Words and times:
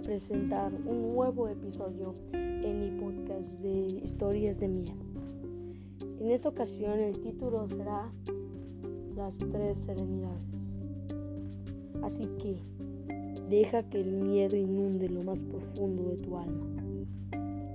presentar 0.00 0.72
un 0.86 1.14
nuevo 1.14 1.48
episodio 1.48 2.14
en 2.32 2.80
mi 2.80 3.00
podcast 3.00 3.48
de 3.60 3.86
historias 4.04 4.58
de 4.60 4.68
miedo. 4.68 4.94
En 6.20 6.30
esta 6.30 6.50
ocasión 6.50 7.00
el 7.00 7.18
título 7.18 7.66
será 7.68 8.10
Las 9.16 9.36
tres 9.38 9.78
serenidades. 9.80 10.44
Así 12.02 12.24
que 12.40 12.58
deja 13.48 13.82
que 13.82 14.00
el 14.00 14.12
miedo 14.12 14.56
inunde 14.56 15.08
lo 15.08 15.22
más 15.24 15.42
profundo 15.42 16.10
de 16.10 16.16
tu 16.18 16.36
alma, 16.36 16.66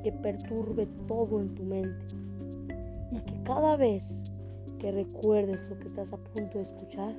que 0.04 0.12
perturbe 0.12 0.88
todo 1.08 1.42
en 1.42 1.56
tu 1.56 1.64
mente 1.64 2.06
y 3.12 3.20
que 3.20 3.44
cada 3.44 3.76
vez 3.76 4.24
que 4.80 4.92
recuerdes 4.92 5.70
lo 5.70 5.78
que 5.78 5.88
estás 5.90 6.14
a 6.14 6.18
punto 6.18 6.58
de 6.58 6.64
escuchar, 6.64 7.16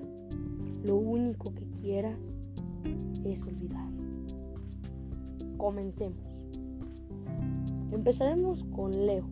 lo 0.83 0.97
único 0.97 1.53
que 1.55 1.65
quieras 1.83 2.19
es 3.25 3.43
olvidar. 3.43 3.84
Comencemos. 5.57 6.19
Empezaremos 7.93 8.65
con 8.75 8.91
Leo, 9.07 9.25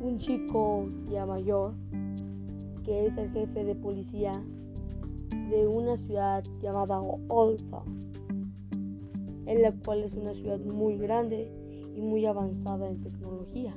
un 0.00 0.18
chico 0.18 0.88
ya 1.10 1.26
mayor 1.26 1.74
que 2.84 3.06
es 3.06 3.16
el 3.16 3.30
jefe 3.30 3.64
de 3.64 3.74
policía 3.74 4.32
de 5.50 5.66
una 5.66 5.96
ciudad 5.96 6.44
llamada 6.62 7.00
Olta, 7.28 7.82
en 9.46 9.62
la 9.62 9.72
cual 9.72 10.04
es 10.04 10.12
una 10.14 10.34
ciudad 10.34 10.60
muy 10.60 10.96
grande 10.96 11.50
y 11.96 12.00
muy 12.00 12.24
avanzada 12.26 12.88
en 12.88 13.00
tecnología. 13.02 13.74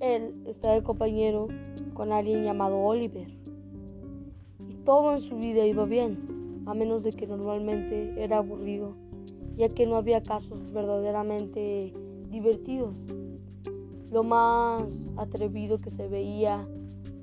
Él 0.00 0.34
está 0.46 0.72
de 0.72 0.82
compañero 0.82 1.48
con 1.94 2.12
alguien 2.12 2.44
llamado 2.44 2.78
Oliver. 2.78 3.28
Y 4.68 4.74
todo 4.84 5.14
en 5.14 5.20
su 5.20 5.36
vida 5.36 5.66
iba 5.66 5.84
bien, 5.84 6.62
a 6.66 6.74
menos 6.74 7.02
de 7.02 7.10
que 7.10 7.26
normalmente 7.26 8.22
era 8.22 8.38
aburrido, 8.38 8.94
ya 9.56 9.68
que 9.68 9.86
no 9.86 9.96
había 9.96 10.22
casos 10.22 10.70
verdaderamente 10.72 11.92
divertidos. 12.30 12.96
Lo 14.12 14.22
más 14.22 14.82
atrevido 15.16 15.78
que 15.78 15.90
se 15.90 16.08
veía 16.08 16.66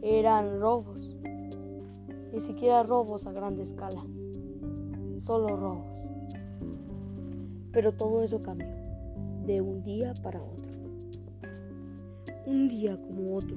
eran 0.01 0.59
robos. 0.59 1.15
Ni 2.33 2.41
siquiera 2.41 2.83
robos 2.83 3.25
a 3.27 3.31
gran 3.31 3.59
escala. 3.59 4.03
Solo 5.25 5.55
robos. 5.55 5.87
Pero 7.71 7.93
todo 7.93 8.23
eso 8.23 8.41
cambió 8.41 8.67
de 9.45 9.61
un 9.61 9.83
día 9.83 10.13
para 10.21 10.41
otro. 10.41 10.63
Un 12.45 12.67
día 12.67 12.99
como 13.01 13.37
otro, 13.37 13.55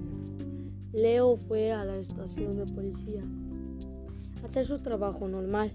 Leo 0.93 1.37
fue 1.37 1.73
a 1.73 1.85
la 1.85 1.97
estación 1.97 2.57
de 2.57 2.73
policía 2.73 3.23
a 4.43 4.47
hacer 4.47 4.67
su 4.67 4.79
trabajo 4.79 5.29
normal. 5.29 5.73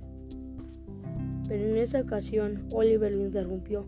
Pero 1.48 1.66
en 1.66 1.78
esa 1.78 2.02
ocasión 2.02 2.66
Oliver 2.74 3.14
lo 3.14 3.26
interrumpió 3.26 3.86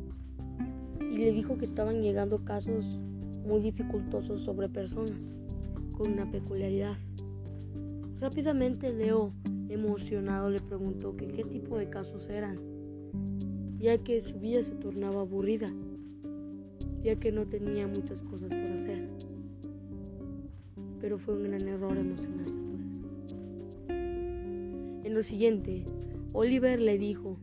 y 0.99 1.17
le 1.17 1.31
dijo 1.31 1.57
que 1.57 1.65
estaban 1.65 2.01
llegando 2.01 2.43
casos 2.43 2.99
muy 3.47 3.61
dificultosos 3.61 4.41
sobre 4.41 4.69
personas 4.69 5.19
con 5.93 6.11
una 6.11 6.29
peculiaridad. 6.29 6.97
Rápidamente 8.19 8.93
Leo, 8.93 9.33
emocionado, 9.69 10.49
le 10.49 10.59
preguntó 10.59 11.15
que 11.15 11.27
qué 11.27 11.43
tipo 11.43 11.77
de 11.77 11.89
casos 11.89 12.29
eran, 12.29 12.57
ya 13.79 13.97
que 13.97 14.21
su 14.21 14.39
vida 14.39 14.63
se 14.63 14.75
tornaba 14.75 15.21
aburrida 15.21 15.67
ya 17.03 17.15
que 17.17 17.31
no 17.31 17.45
tenía 17.45 17.85
muchas 17.85 18.23
cosas 18.23 18.49
por 18.49 18.71
hacer. 18.71 19.09
Pero 21.01 21.19
fue 21.19 21.35
un 21.35 21.43
gran 21.43 21.67
error 21.67 21.97
emocionarse 21.97 22.55
por 22.55 22.79
eso. 22.79 23.03
En 25.03 25.13
lo 25.13 25.21
siguiente, 25.21 25.83
Oliver 26.33 26.79
le 26.79 26.97
dijo 26.97 27.37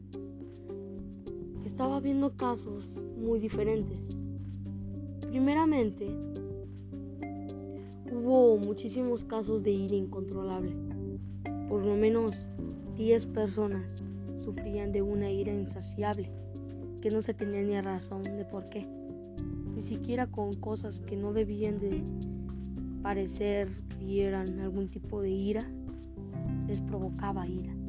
que 1.62 1.68
estaba 1.68 2.00
viendo 2.00 2.36
casos 2.36 2.90
muy 3.16 3.38
diferentes. 3.38 3.98
Primeramente, 5.28 6.08
hubo 8.12 8.58
muchísimos 8.58 9.24
casos 9.24 9.62
de 9.62 9.70
ira 9.70 9.94
incontrolable. 9.94 10.72
Por 11.68 11.84
lo 11.84 11.94
menos 11.94 12.32
10 12.96 13.26
personas 13.26 14.04
sufrían 14.44 14.92
de 14.92 15.02
una 15.02 15.30
ira 15.30 15.52
insaciable 15.52 16.30
que 17.00 17.10
no 17.10 17.22
se 17.22 17.32
tenía 17.32 17.62
ni 17.62 17.80
razón 17.80 18.22
de 18.22 18.44
por 18.44 18.68
qué 18.68 18.86
ni 19.80 19.82
siquiera 19.82 20.26
con 20.26 20.52
cosas 20.52 21.00
que 21.00 21.16
no 21.16 21.32
debían 21.32 21.78
de 21.78 22.02
parecer 23.02 23.70
que 23.88 24.04
dieran 24.04 24.60
algún 24.60 24.88
tipo 24.88 25.22
de 25.22 25.30
ira, 25.30 25.62
les 26.66 26.80
provocaba 26.82 27.46
ira. 27.46 27.79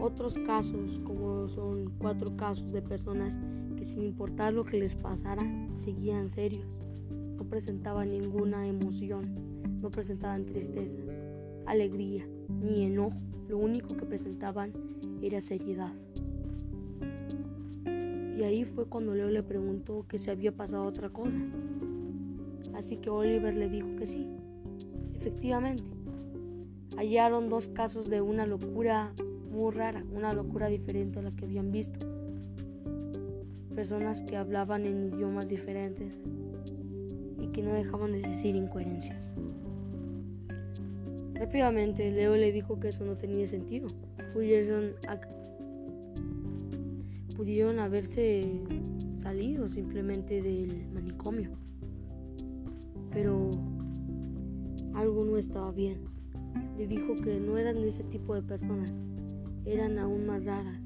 Otros 0.00 0.38
casos, 0.46 1.00
como 1.04 1.48
son 1.48 1.92
cuatro 1.98 2.36
casos 2.36 2.72
de 2.72 2.82
personas 2.82 3.36
que 3.76 3.84
sin 3.84 4.04
importar 4.04 4.52
lo 4.52 4.64
que 4.64 4.78
les 4.78 4.94
pasara, 4.94 5.42
seguían 5.74 6.28
serios, 6.28 6.66
no 7.36 7.44
presentaban 7.44 8.08
ninguna 8.08 8.66
emoción, 8.66 9.24
no 9.80 9.90
presentaban 9.90 10.44
tristeza, 10.44 10.96
alegría 11.66 12.26
ni 12.48 12.84
enojo, 12.84 13.16
lo 13.48 13.58
único 13.58 13.96
que 13.96 14.06
presentaban 14.06 14.72
era 15.22 15.40
seriedad. 15.40 15.92
Y 18.38 18.44
ahí 18.44 18.64
fue 18.64 18.86
cuando 18.86 19.14
Leo 19.14 19.30
le 19.30 19.42
preguntó 19.42 20.06
que 20.06 20.18
si 20.18 20.30
había 20.30 20.52
pasado 20.52 20.84
otra 20.84 21.10
cosa. 21.10 21.38
Así 22.72 22.96
que 22.98 23.10
Oliver 23.10 23.52
le 23.52 23.68
dijo 23.68 23.88
que 23.96 24.06
sí. 24.06 24.28
Efectivamente, 25.14 25.82
hallaron 26.96 27.48
dos 27.48 27.66
casos 27.66 28.08
de 28.08 28.20
una 28.20 28.46
locura 28.46 29.12
muy 29.50 29.72
rara, 29.72 30.04
una 30.12 30.32
locura 30.32 30.68
diferente 30.68 31.18
a 31.18 31.22
la 31.22 31.30
que 31.30 31.44
habían 31.44 31.70
visto. 31.70 32.06
Personas 33.74 34.22
que 34.22 34.36
hablaban 34.36 34.86
en 34.86 35.12
idiomas 35.14 35.48
diferentes 35.48 36.12
y 37.40 37.46
que 37.48 37.62
no 37.62 37.72
dejaban 37.72 38.12
de 38.12 38.22
decir 38.22 38.56
incoherencias. 38.56 39.32
Rápidamente 41.34 42.10
Leo 42.10 42.36
le 42.36 42.50
dijo 42.50 42.80
que 42.80 42.88
eso 42.88 43.04
no 43.04 43.16
tenía 43.16 43.46
sentido. 43.46 43.86
Pudieron 44.32 44.94
pudieron 47.36 47.78
haberse 47.78 48.42
salido 49.18 49.68
simplemente 49.68 50.42
del 50.42 50.88
manicomio. 50.92 51.50
Pero 53.12 53.50
algo 54.94 55.24
no 55.24 55.36
estaba 55.36 55.70
bien. 55.70 55.98
Le 56.76 56.88
dijo 56.88 57.14
que 57.14 57.38
no 57.38 57.56
eran 57.56 57.78
ese 57.78 58.02
tipo 58.02 58.34
de 58.34 58.42
personas, 58.42 58.92
eran 59.68 59.98
aún 59.98 60.26
más 60.26 60.44
raras. 60.44 60.80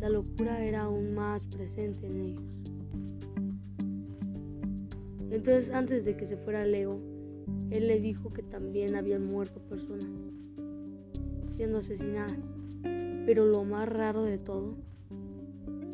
La 0.00 0.08
locura 0.08 0.64
era 0.64 0.82
aún 0.82 1.14
más 1.14 1.46
presente 1.46 2.06
en 2.06 2.20
ellos. 2.20 2.44
Entonces 5.30 5.70
antes 5.70 6.04
de 6.04 6.16
que 6.16 6.26
se 6.26 6.36
fuera 6.36 6.64
Leo, 6.64 7.00
él 7.70 7.88
le 7.88 8.00
dijo 8.00 8.32
que 8.32 8.42
también 8.42 8.94
habían 8.94 9.26
muerto 9.26 9.60
personas 9.60 10.06
siendo 11.56 11.78
asesinadas. 11.78 12.38
Pero 12.82 13.46
lo 13.46 13.64
más 13.64 13.88
raro 13.88 14.22
de 14.22 14.38
todo 14.38 14.76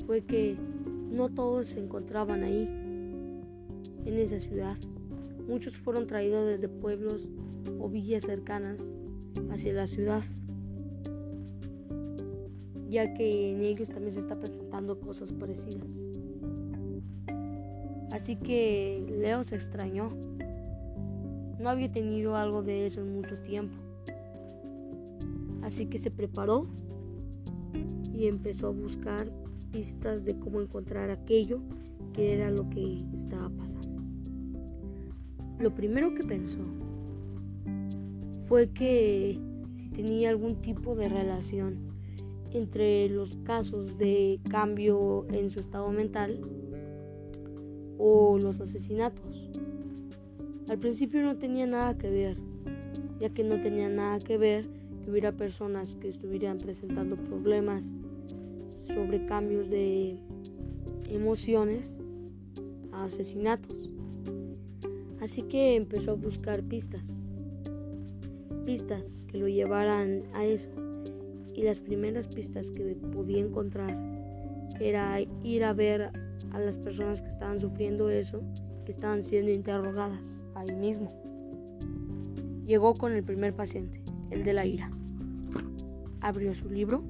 fue 0.06 0.22
que 0.22 0.56
no 1.10 1.28
todos 1.30 1.68
se 1.68 1.80
encontraban 1.80 2.42
ahí, 2.42 2.68
en 4.04 4.18
esa 4.18 4.40
ciudad. 4.40 4.76
Muchos 5.48 5.76
fueron 5.76 6.06
traídos 6.06 6.46
desde 6.46 6.68
pueblos 6.68 7.28
o 7.78 7.88
villas 7.88 8.24
cercanas 8.24 8.80
hacia 9.50 9.72
la 9.72 9.86
ciudad, 9.86 10.22
ya 12.92 13.14
que 13.14 13.52
en 13.52 13.62
ellos 13.62 13.88
también 13.88 14.12
se 14.12 14.20
está 14.20 14.38
presentando 14.38 15.00
cosas 15.00 15.32
parecidas. 15.32 15.98
Así 18.12 18.36
que 18.36 19.02
Leo 19.18 19.42
se 19.44 19.56
extrañó. 19.56 20.10
No 21.58 21.70
había 21.70 21.90
tenido 21.90 22.36
algo 22.36 22.62
de 22.62 22.86
eso 22.86 23.00
en 23.00 23.16
mucho 23.16 23.38
tiempo. 23.40 23.74
Así 25.62 25.86
que 25.86 25.96
se 25.96 26.10
preparó 26.10 26.66
y 28.12 28.26
empezó 28.26 28.66
a 28.66 28.72
buscar 28.72 29.32
pistas 29.70 30.26
de 30.26 30.38
cómo 30.38 30.60
encontrar 30.60 31.10
aquello 31.10 31.60
que 32.12 32.34
era 32.34 32.50
lo 32.50 32.68
que 32.68 32.98
estaba 33.16 33.48
pasando. 33.48 34.02
Lo 35.58 35.74
primero 35.74 36.14
que 36.14 36.24
pensó 36.24 36.58
fue 38.48 38.68
que 38.68 39.38
si 39.78 39.88
tenía 39.88 40.28
algún 40.28 40.56
tipo 40.56 40.94
de 40.94 41.08
relación 41.08 41.91
entre 42.54 43.08
los 43.08 43.36
casos 43.38 43.98
de 43.98 44.40
cambio 44.50 45.26
en 45.32 45.50
su 45.50 45.60
estado 45.60 45.90
mental 45.90 46.40
o 47.98 48.38
los 48.38 48.60
asesinatos. 48.60 49.50
Al 50.68 50.78
principio 50.78 51.22
no 51.22 51.36
tenía 51.36 51.66
nada 51.66 51.96
que 51.96 52.10
ver, 52.10 52.36
ya 53.20 53.30
que 53.30 53.44
no 53.44 53.60
tenía 53.60 53.88
nada 53.88 54.18
que 54.18 54.38
ver 54.38 54.66
que 55.02 55.10
hubiera 55.10 55.32
personas 55.32 55.96
que 55.96 56.08
estuvieran 56.08 56.58
presentando 56.58 57.16
problemas 57.16 57.84
sobre 58.84 59.26
cambios 59.26 59.68
de 59.70 60.16
emociones 61.08 61.90
a 62.92 63.04
asesinatos. 63.04 63.92
Así 65.20 65.42
que 65.42 65.76
empezó 65.76 66.12
a 66.12 66.14
buscar 66.14 66.62
pistas, 66.62 67.04
pistas 68.64 69.24
que 69.28 69.38
lo 69.38 69.48
llevaran 69.48 70.24
a 70.34 70.44
eso. 70.44 70.68
Y 71.54 71.62
las 71.62 71.80
primeras 71.80 72.26
pistas 72.28 72.70
que 72.70 72.96
podía 73.12 73.40
encontrar 73.40 73.96
era 74.80 75.20
ir 75.42 75.64
a 75.64 75.72
ver 75.72 76.10
a 76.52 76.58
las 76.58 76.78
personas 76.78 77.22
que 77.22 77.28
estaban 77.28 77.60
sufriendo 77.60 78.08
eso, 78.10 78.42
que 78.84 78.92
estaban 78.92 79.22
siendo 79.22 79.50
interrogadas 79.50 80.36
ahí 80.54 80.74
mismo. 80.74 81.08
Llegó 82.66 82.94
con 82.94 83.12
el 83.12 83.22
primer 83.22 83.54
paciente, 83.54 84.02
el 84.30 84.44
de 84.44 84.52
la 84.52 84.66
ira. 84.66 84.90
Abrió 86.20 86.54
su 86.54 86.68
libro 86.68 87.02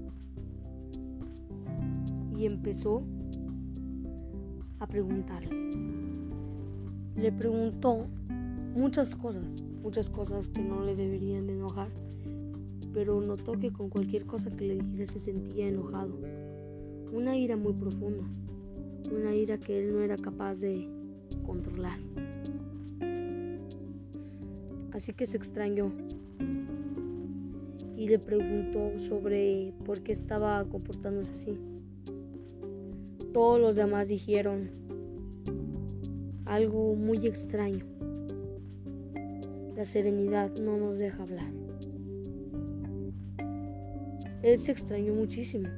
y 2.37 2.47
empezó 2.47 3.03
a 4.79 4.87
preguntarle. 4.87 5.71
Le 7.17 7.31
preguntó 7.31 8.07
muchas 8.75 9.15
cosas, 9.15 9.63
muchas 9.83 10.09
cosas 10.11 10.49
que 10.49 10.63
no 10.63 10.83
le 10.83 10.97
deberían 10.97 11.47
de 11.47 11.53
enojar, 11.53 11.89
pero 12.93 13.21
notó 13.21 13.53
que 13.53 13.73
con 13.73 13.89
cualquier 13.89 14.27
cosa 14.27 14.51
que 14.51 14.67
le 14.67 14.75
dijera 14.77 15.07
se 15.07 15.19
sentía 15.19 15.69
enojado. 15.69 16.19
Una 17.13 17.37
ira 17.37 17.57
muy 17.57 17.73
profunda, 17.73 18.25
una 19.11 19.35
ira 19.35 19.59
que 19.59 19.81
él 19.81 19.93
no 19.93 20.01
era 20.01 20.17
capaz 20.17 20.57
de 20.57 20.89
controlar. 21.45 21.99
Así 24.93 25.13
que 25.13 25.27
se 25.27 25.37
extrañó 25.37 25.91
y 27.97 28.09
le 28.09 28.19
preguntó 28.19 28.99
sobre 28.99 29.73
por 29.85 30.01
qué 30.03 30.13
estaba 30.13 30.65
comportándose 30.65 31.33
así. 31.33 31.59
Todos 33.33 33.61
los 33.61 33.77
demás 33.77 34.09
dijeron 34.09 34.71
algo 36.45 36.95
muy 36.95 37.27
extraño. 37.27 37.85
La 39.77 39.85
serenidad 39.87 40.51
no 40.59 40.77
nos 40.77 40.99
deja 40.99 41.23
hablar. 41.23 41.62
Él 44.43 44.59
se 44.59 44.73
extrañó 44.73 45.15
muchísimo. 45.15 45.69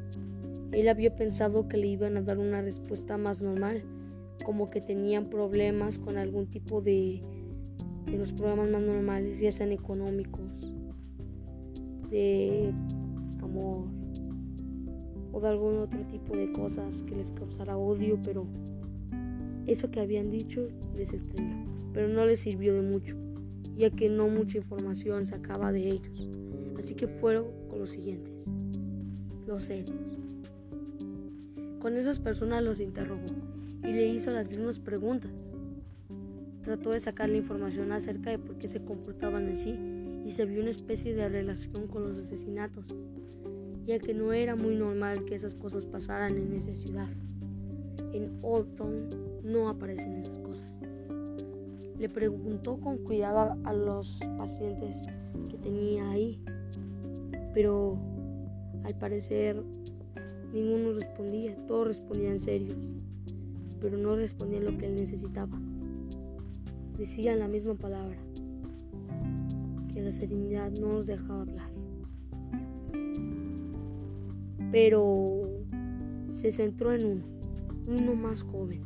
Él 0.72 0.88
había 0.88 1.14
pensado 1.14 1.68
que 1.68 1.76
le 1.76 1.86
iban 1.86 2.16
a 2.16 2.22
dar 2.22 2.38
una 2.38 2.62
respuesta 2.62 3.16
más 3.16 3.42
normal, 3.42 3.84
como 4.44 4.70
que 4.70 4.80
tenían 4.80 5.30
problemas 5.30 5.98
con 5.98 6.16
algún 6.16 6.46
tipo 6.46 6.80
de, 6.80 7.22
de 8.06 8.18
los 8.18 8.32
problemas 8.32 8.70
más 8.70 8.82
normales, 8.82 9.38
ya 9.38 9.52
sean 9.52 9.72
económicos, 9.72 10.42
de 12.10 12.72
amor 13.42 13.86
o 15.32 15.40
de 15.40 15.48
algún 15.48 15.78
otro 15.78 16.00
tipo 16.06 16.36
de 16.36 16.52
cosas 16.52 17.02
que 17.02 17.16
les 17.16 17.32
causara 17.32 17.76
odio, 17.76 18.18
pero 18.22 18.46
eso 19.66 19.90
que 19.90 20.00
habían 20.00 20.30
dicho 20.30 20.68
les 20.96 21.12
extrañó, 21.12 21.66
pero 21.92 22.08
no 22.08 22.24
les 22.26 22.40
sirvió 22.40 22.74
de 22.74 22.82
mucho, 22.82 23.16
ya 23.76 23.90
que 23.90 24.08
no 24.08 24.28
mucha 24.28 24.58
información 24.58 25.26
sacaba 25.26 25.72
de 25.72 25.88
ellos. 25.88 26.28
Así 26.78 26.94
que 26.94 27.08
fueron 27.08 27.46
con 27.68 27.80
los 27.80 27.90
siguientes, 27.90 28.33
los 29.46 29.64
serios. 29.64 29.96
Con 31.80 31.96
esas 31.96 32.18
personas 32.18 32.62
los 32.62 32.80
interrogó 32.80 33.26
y 33.82 33.92
le 33.92 34.08
hizo 34.08 34.30
las 34.30 34.48
mismas 34.48 34.78
preguntas. 34.78 35.30
Trató 36.62 36.92
de 36.92 37.00
sacar 37.00 37.28
la 37.28 37.36
información 37.36 37.92
acerca 37.92 38.30
de 38.30 38.38
por 38.38 38.56
qué 38.56 38.68
se 38.68 38.82
comportaban 38.82 39.48
así 39.50 39.78
y 40.24 40.32
se 40.32 40.46
vio 40.46 40.62
una 40.62 40.70
especie 40.70 41.14
de 41.14 41.28
relación 41.28 41.86
con 41.88 42.08
los 42.08 42.18
asesinatos, 42.18 42.94
ya 43.84 43.98
que 43.98 44.14
no 44.14 44.32
era 44.32 44.56
muy 44.56 44.74
normal 44.74 45.26
que 45.26 45.34
esas 45.34 45.54
cosas 45.54 45.84
pasaran 45.84 46.38
en 46.38 46.54
esa 46.54 46.72
ciudad. 46.72 47.08
En 48.12 48.38
Old 48.42 48.74
Town 48.76 49.08
no 49.42 49.68
aparecen 49.68 50.14
esas 50.14 50.38
cosas. 50.38 50.72
Le 51.98 52.08
preguntó 52.08 52.78
con 52.78 52.96
cuidado 52.98 53.58
a, 53.64 53.72
los 53.74 54.18
pacientes 54.38 54.96
que 55.50 55.58
tenía 55.58 56.08
ahí, 56.10 56.40
pero 57.52 57.98
al 58.84 58.94
parecer 58.98 59.62
ninguno 60.52 60.92
respondía, 60.92 61.56
todos 61.66 61.88
respondían 61.88 62.38
serios, 62.38 62.94
pero 63.80 63.98
no 63.98 64.14
respondían 64.14 64.64
lo 64.64 64.78
que 64.78 64.86
él 64.86 64.94
necesitaba. 64.94 65.58
Decían 66.96 67.40
la 67.40 67.48
misma 67.48 67.74
palabra, 67.74 68.16
que 69.92 70.00
la 70.00 70.12
serenidad 70.12 70.70
no 70.80 70.92
nos 70.92 71.06
dejaba 71.06 71.42
hablar. 71.42 71.70
Pero 74.70 75.48
se 76.30 76.52
centró 76.52 76.92
en 76.92 77.04
uno 77.06 77.34
uno 77.86 78.14
más 78.14 78.42
joven, 78.42 78.82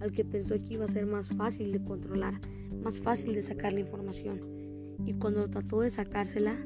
al 0.00 0.12
que 0.12 0.24
pensó 0.24 0.54
que 0.56 0.74
iba 0.74 0.84
a 0.84 0.88
ser 0.88 1.06
más 1.06 1.28
fácil 1.28 1.72
de 1.72 1.82
controlar, 1.82 2.40
más 2.82 2.98
fácil 3.00 3.34
de 3.34 3.42
sacar 3.42 3.72
la 3.72 3.80
información. 3.80 4.40
Y 5.04 5.14
cuando 5.14 5.48
trató 5.48 5.80
de 5.80 5.90
sacársela, 5.90 6.56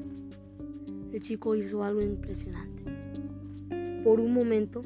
el 1.11 1.21
chico 1.21 1.55
hizo 1.55 1.83
algo 1.83 2.01
impresionante. 2.01 2.83
Por 4.03 4.19
un 4.19 4.33
momento, 4.33 4.81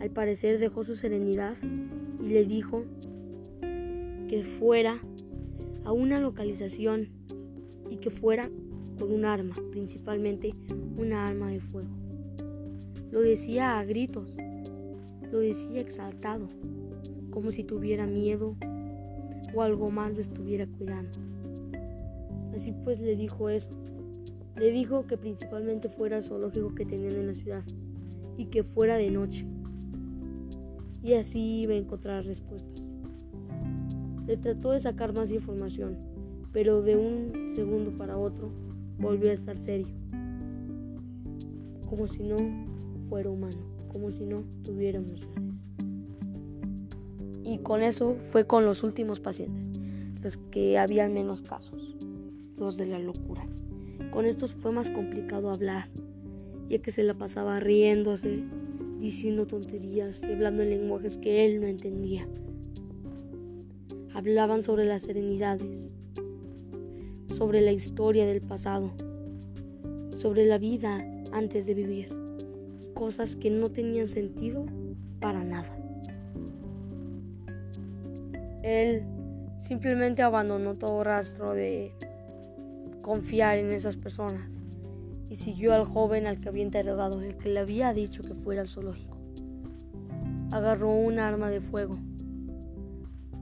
al 0.00 0.10
parecer 0.10 0.58
dejó 0.58 0.84
su 0.84 0.96
serenidad 0.96 1.56
y 2.22 2.28
le 2.28 2.44
dijo 2.44 2.84
que 4.28 4.44
fuera 4.58 5.00
a 5.84 5.92
una 5.92 6.20
localización 6.20 7.08
y 7.90 7.96
que 7.96 8.10
fuera 8.10 8.48
con 8.98 9.12
un 9.12 9.24
arma, 9.24 9.54
principalmente 9.70 10.54
una 10.96 11.24
arma 11.24 11.50
de 11.50 11.60
fuego. 11.60 11.90
Lo 13.10 13.20
decía 13.20 13.78
a 13.78 13.84
gritos, 13.84 14.36
lo 15.30 15.40
decía 15.40 15.78
exaltado, 15.78 16.48
como 17.30 17.52
si 17.52 17.64
tuviera 17.64 18.06
miedo 18.06 18.56
o 19.54 19.62
algo 19.62 19.90
más 19.90 20.14
lo 20.14 20.20
estuviera 20.20 20.66
cuidando. 20.66 21.18
Así 22.54 22.72
pues 22.84 23.00
le 23.00 23.16
dijo 23.16 23.48
eso. 23.48 23.70
Le 24.56 24.70
dijo 24.70 25.06
que 25.06 25.16
principalmente 25.16 25.88
fuera 25.88 26.18
el 26.18 26.22
zoológico 26.22 26.74
que 26.74 26.86
tenían 26.86 27.16
en 27.16 27.26
la 27.26 27.34
ciudad 27.34 27.62
y 28.36 28.46
que 28.46 28.62
fuera 28.62 28.96
de 28.96 29.10
noche. 29.10 29.46
Y 31.02 31.14
así 31.14 31.60
iba 31.62 31.74
a 31.74 31.76
encontrar 31.76 32.24
respuestas. 32.24 32.90
Le 34.26 34.36
trató 34.36 34.70
de 34.70 34.80
sacar 34.80 35.14
más 35.14 35.30
información, 35.30 35.98
pero 36.52 36.82
de 36.82 36.96
un 36.96 37.50
segundo 37.50 37.96
para 37.96 38.16
otro 38.16 38.50
volvió 38.98 39.30
a 39.30 39.34
estar 39.34 39.56
serio, 39.56 39.94
como 41.88 42.08
si 42.08 42.22
no 42.22 42.36
fuera 43.08 43.28
humano 43.28 43.74
como 43.94 44.10
si 44.10 44.26
no 44.26 44.42
tuviera 44.64 44.98
emociones. 44.98 45.54
Y 47.44 47.58
con 47.58 47.80
eso 47.82 48.16
fue 48.32 48.44
con 48.44 48.64
los 48.66 48.82
últimos 48.82 49.20
pacientes, 49.20 49.70
los 50.20 50.36
que 50.36 50.78
habían 50.78 51.14
menos 51.14 51.42
casos, 51.42 51.96
los 52.58 52.76
de 52.76 52.86
la 52.86 52.98
locura. 52.98 53.46
Con 54.14 54.26
estos 54.26 54.54
fue 54.54 54.70
más 54.70 54.90
complicado 54.90 55.50
hablar, 55.50 55.88
ya 56.68 56.78
que 56.78 56.92
se 56.92 57.02
la 57.02 57.14
pasaba 57.14 57.58
riéndose, 57.58 58.44
diciendo 59.00 59.44
tonterías 59.44 60.22
y 60.22 60.26
hablando 60.26 60.62
en 60.62 60.70
lenguajes 60.70 61.16
que 61.16 61.44
él 61.44 61.60
no 61.60 61.66
entendía. 61.66 62.24
Hablaban 64.14 64.62
sobre 64.62 64.84
las 64.84 65.02
serenidades, 65.02 65.92
sobre 67.36 67.60
la 67.60 67.72
historia 67.72 68.24
del 68.24 68.40
pasado, 68.40 68.92
sobre 70.16 70.46
la 70.46 70.58
vida 70.58 71.04
antes 71.32 71.66
de 71.66 71.74
vivir 71.74 72.08
cosas 72.94 73.34
que 73.34 73.50
no 73.50 73.66
tenían 73.70 74.06
sentido 74.06 74.64
para 75.18 75.42
nada. 75.42 75.76
Él 78.62 79.02
simplemente 79.58 80.22
abandonó 80.22 80.76
todo 80.76 81.02
rastro 81.02 81.52
de 81.52 81.96
confiar 83.04 83.58
en 83.58 83.70
esas 83.70 83.96
personas 83.96 84.50
y 85.30 85.36
siguió 85.36 85.74
al 85.74 85.84
joven 85.84 86.26
al 86.26 86.40
que 86.40 86.48
había 86.48 86.64
interrogado, 86.64 87.20
el 87.20 87.36
que 87.36 87.50
le 87.50 87.60
había 87.60 87.92
dicho 87.92 88.22
que 88.22 88.34
fuera 88.34 88.62
al 88.62 88.68
zoológico. 88.68 89.16
Agarró 90.50 90.90
un 90.90 91.20
arma 91.20 91.50
de 91.50 91.60
fuego. 91.60 91.98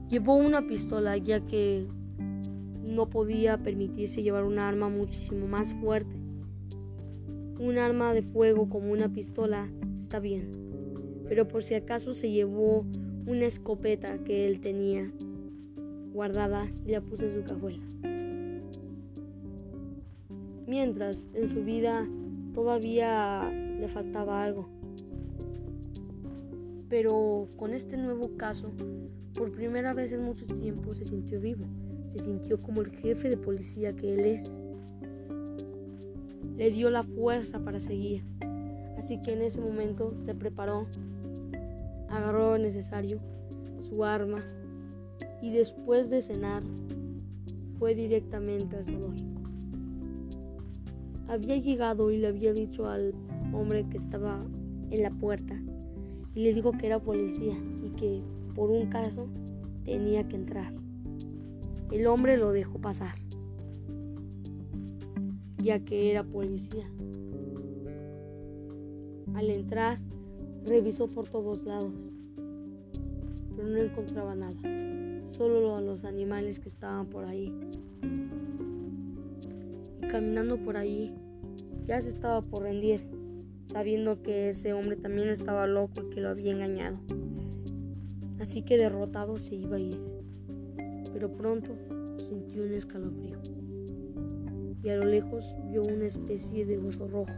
Llevó 0.09 0.35
una 0.35 0.67
pistola 0.67 1.17
ya 1.17 1.39
que 1.41 1.87
no 2.83 3.09
podía 3.09 3.57
permitirse 3.57 4.21
llevar 4.21 4.43
un 4.43 4.59
arma 4.59 4.89
muchísimo 4.89 5.47
más 5.47 5.73
fuerte 5.73 6.23
un 7.63 7.77
arma 7.77 8.13
de 8.13 8.21
fuego 8.21 8.67
como 8.67 8.91
una 8.91 9.07
pistola 9.13 9.69
está 9.97 10.19
bien, 10.19 10.51
pero 11.29 11.47
por 11.47 11.63
si 11.63 11.75
acaso 11.75 12.13
se 12.13 12.29
llevó 12.29 12.85
una 13.25 13.45
escopeta 13.45 14.17
que 14.19 14.47
él 14.47 14.59
tenía 14.59 15.09
guardada 16.11 16.69
y 16.85 16.91
la 16.91 17.01
puso 17.01 17.25
en 17.25 17.35
su 17.35 17.43
cajuela. 17.43 17.92
Mientras 20.67 21.27
en 21.33 21.49
su 21.49 21.63
vida 21.63 22.07
todavía 22.53 23.49
le 23.51 23.87
faltaba 23.89 24.43
algo. 24.43 24.67
Pero 26.89 27.47
con 27.57 27.73
este 27.73 27.97
nuevo 27.97 28.29
caso, 28.37 28.71
por 29.33 29.51
primera 29.51 29.93
vez 29.93 30.11
en 30.11 30.23
mucho 30.23 30.45
tiempo 30.45 30.93
se 30.93 31.05
sintió 31.05 31.41
vivo, 31.41 31.65
se 32.09 32.19
sintió 32.19 32.59
como 32.59 32.81
el 32.81 32.91
jefe 32.91 33.29
de 33.29 33.37
policía 33.37 33.95
que 33.95 34.13
él 34.13 34.19
es 34.19 34.51
le 36.57 36.71
dio 36.71 36.89
la 36.89 37.03
fuerza 37.03 37.59
para 37.59 37.79
seguir. 37.79 38.23
Así 38.97 39.21
que 39.21 39.33
en 39.33 39.41
ese 39.41 39.59
momento 39.59 40.13
se 40.25 40.33
preparó, 40.33 40.87
agarró 42.09 42.57
lo 42.57 42.63
necesario, 42.63 43.19
su 43.89 44.03
arma, 44.03 44.43
y 45.41 45.51
después 45.51 46.09
de 46.09 46.21
cenar 46.21 46.63
fue 47.79 47.95
directamente 47.95 48.77
al 48.77 48.85
zoológico. 48.85 49.32
Había 51.27 51.57
llegado 51.57 52.11
y 52.11 52.17
le 52.17 52.27
había 52.27 52.53
dicho 52.53 52.87
al 52.87 53.13
hombre 53.53 53.85
que 53.89 53.97
estaba 53.97 54.43
en 54.91 55.03
la 55.03 55.11
puerta 55.11 55.59
y 56.35 56.43
le 56.43 56.53
dijo 56.53 56.71
que 56.71 56.87
era 56.87 56.99
policía 56.99 57.57
y 57.83 57.89
que 57.91 58.21
por 58.55 58.69
un 58.69 58.87
caso 58.87 59.27
tenía 59.85 60.27
que 60.27 60.35
entrar. 60.35 60.73
El 61.91 62.07
hombre 62.07 62.37
lo 62.37 62.51
dejó 62.51 62.79
pasar, 62.79 63.15
ya 65.57 65.79
que 65.79 66.11
era 66.11 66.23
policía. 66.23 66.87
Al 69.35 69.49
entrar, 69.49 69.99
revisó 70.65 71.07
por 71.07 71.27
todos 71.29 71.63
lados, 71.65 71.93
pero 73.55 73.67
no 73.67 73.77
encontraba 73.77 74.35
nada, 74.35 74.55
solo 75.27 75.79
los 75.81 76.03
animales 76.03 76.59
que 76.59 76.69
estaban 76.69 77.07
por 77.07 77.25
ahí. 77.25 77.53
Caminando 80.13 80.57
por 80.57 80.77
ahí, 80.77 81.11
ya 81.87 81.99
se 81.99 82.09
estaba 82.09 82.43
por 82.43 82.61
rendir, 82.61 83.03
sabiendo 83.65 84.21
que 84.21 84.49
ese 84.49 84.71
hombre 84.71 84.95
también 84.95 85.27
estaba 85.27 85.65
loco 85.65 86.03
y 86.03 86.13
que 86.13 86.21
lo 86.21 86.29
había 86.29 86.51
engañado. 86.51 86.99
Así 88.39 88.61
que 88.61 88.77
derrotado 88.77 89.39
se 89.39 89.55
iba 89.55 89.77
a 89.77 89.79
ir. 89.79 89.99
Pero 91.11 91.33
pronto 91.33 91.71
sintió 92.19 92.61
un 92.61 92.73
escalofrío. 92.73 93.39
Y 94.83 94.89
a 94.89 94.97
lo 94.97 95.05
lejos 95.05 95.45
vio 95.71 95.81
una 95.81 96.05
especie 96.05 96.63
de 96.63 96.77
oso 96.77 97.07
rojo. 97.07 97.33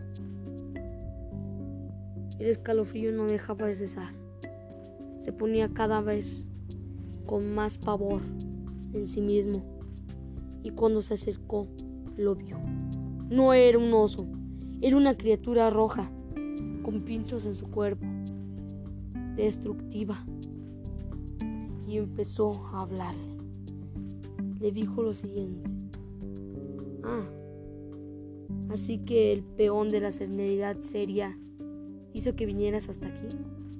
El 2.40 2.48
escalofrío 2.48 3.14
no 3.14 3.26
dejaba 3.26 3.68
de 3.68 3.78
cesar. 3.78 4.12
Se 5.22 5.32
ponía 5.32 5.70
cada 5.70 6.02
vez 6.02 6.50
con 7.26 7.56
más 7.56 7.78
pavor 7.78 8.22
en 8.92 9.08
sí 9.08 9.22
mismo. 9.22 9.64
Y 10.62 10.72
cuando 10.72 11.02
se 11.02 11.14
acercó, 11.14 11.70
lo 12.18 12.36
vio. 12.36 12.58
No 13.30 13.54
era 13.54 13.78
un 13.78 13.94
oso, 13.94 14.26
era 14.82 14.98
una 14.98 15.16
criatura 15.16 15.70
roja, 15.70 16.10
con 16.84 17.02
pinchos 17.02 17.46
en 17.46 17.56
su 17.56 17.66
cuerpo, 17.68 18.06
destructiva. 19.36 20.26
Y 21.88 21.98
empezó 21.98 22.52
a 22.74 22.82
hablarle. 22.82 23.36
Le 24.60 24.72
dijo 24.72 25.04
lo 25.04 25.14
siguiente. 25.14 25.70
Ah, 27.04 27.28
así 28.70 29.00
que 29.00 29.32
el 29.34 29.44
peón 29.44 29.90
de 29.90 30.02
la 30.02 30.12
serenidad 30.12 30.78
seria 30.80 31.38
hizo 32.14 32.36
que 32.36 32.46
vinieras 32.46 32.90
hasta 32.90 33.08
aquí. 33.08 33.28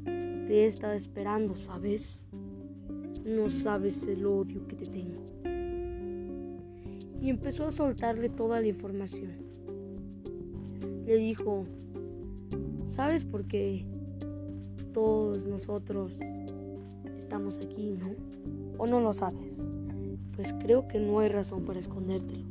Te 0.04 0.64
he 0.64 0.66
estado 0.66 0.94
esperando, 0.94 1.56
¿sabes? 1.56 2.24
No 3.26 3.50
sabes 3.50 4.06
el 4.06 4.26
odio 4.26 4.68
que 4.68 4.76
te 4.76 4.86
tengo. 4.86 5.35
Y 7.22 7.30
empezó 7.30 7.68
a 7.68 7.72
soltarle 7.72 8.30
toda 8.30 8.62
la 8.62 8.68
información. 8.68 9.32
Le 11.06 11.18
dijo, 11.18 11.66
¿sabes 12.88 13.24
por 13.24 13.46
qué 13.46 13.86
todos 14.94 15.46
nosotros 15.46 16.14
estamos 17.18 17.58
aquí, 17.58 17.98
no? 18.00 18.12
¿O 18.78 18.88
no 18.88 19.00
lo 19.00 19.14
sabes? 19.14 19.56
Pues 20.36 20.54
creo 20.54 20.88
que 20.88 21.00
no 21.00 21.20
hay 21.20 21.30
razón 21.30 21.64
para 21.64 21.80
escondértelo. 21.80 22.46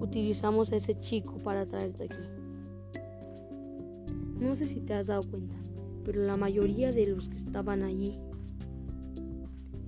Utilizamos 0.00 0.72
a 0.72 0.76
ese 0.76 0.98
chico 1.00 1.34
para 1.38 1.66
traerte 1.66 2.04
aquí. 2.04 2.28
No 4.40 4.54
sé 4.54 4.66
si 4.66 4.80
te 4.80 4.94
has 4.94 5.06
dado 5.06 5.22
cuenta, 5.22 5.54
pero 6.04 6.22
la 6.24 6.36
mayoría 6.36 6.90
de 6.90 7.06
los 7.06 7.28
que 7.28 7.36
estaban 7.36 7.82
allí 7.82 8.18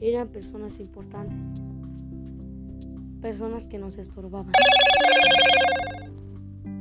eran 0.00 0.28
personas 0.28 0.80
importantes, 0.80 1.60
personas 3.18 3.66
que 3.66 3.78
nos 3.78 3.98
estorbaban. 3.98 4.52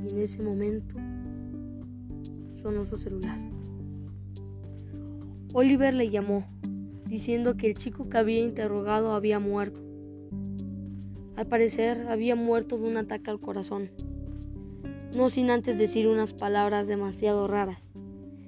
Y 0.04 0.10
en 0.10 0.20
ese 0.20 0.42
momento 0.42 0.96
sonó 2.62 2.86
su 2.86 2.98
celular. 2.98 3.40
Oliver 5.54 5.94
le 5.94 6.10
llamó, 6.10 6.46
diciendo 7.06 7.58
que 7.58 7.68
el 7.68 7.78
chico 7.78 8.10
que 8.10 8.18
había 8.18 8.42
interrogado 8.42 9.14
había 9.14 9.40
muerto. 9.40 9.82
Al 11.36 11.48
parecer 11.48 12.08
había 12.10 12.36
muerto 12.36 12.78
de 12.78 12.90
un 12.90 12.98
ataque 12.98 13.30
al 13.30 13.40
corazón 13.40 13.90
no 15.16 15.30
sin 15.30 15.50
antes 15.50 15.78
decir 15.78 16.08
unas 16.08 16.34
palabras 16.34 16.88
demasiado 16.88 17.48
raras. 17.48 17.82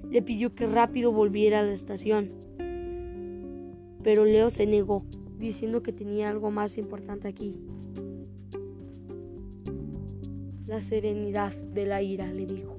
Le 0.09 0.21
pidió 0.21 0.53
que 0.53 0.67
rápido 0.67 1.11
volviera 1.11 1.59
a 1.59 1.63
la 1.63 1.73
estación, 1.73 2.31
pero 4.03 4.25
Leo 4.25 4.49
se 4.49 4.65
negó, 4.65 5.03
diciendo 5.37 5.81
que 5.81 5.93
tenía 5.93 6.29
algo 6.29 6.51
más 6.51 6.77
importante 6.77 7.27
aquí. 7.27 7.55
La 10.69 10.81
serenidad 10.81 11.51
de 11.51 11.87
la 11.87 12.03
ira, 12.03 12.31
le 12.31 12.45
dijo. 12.45 12.77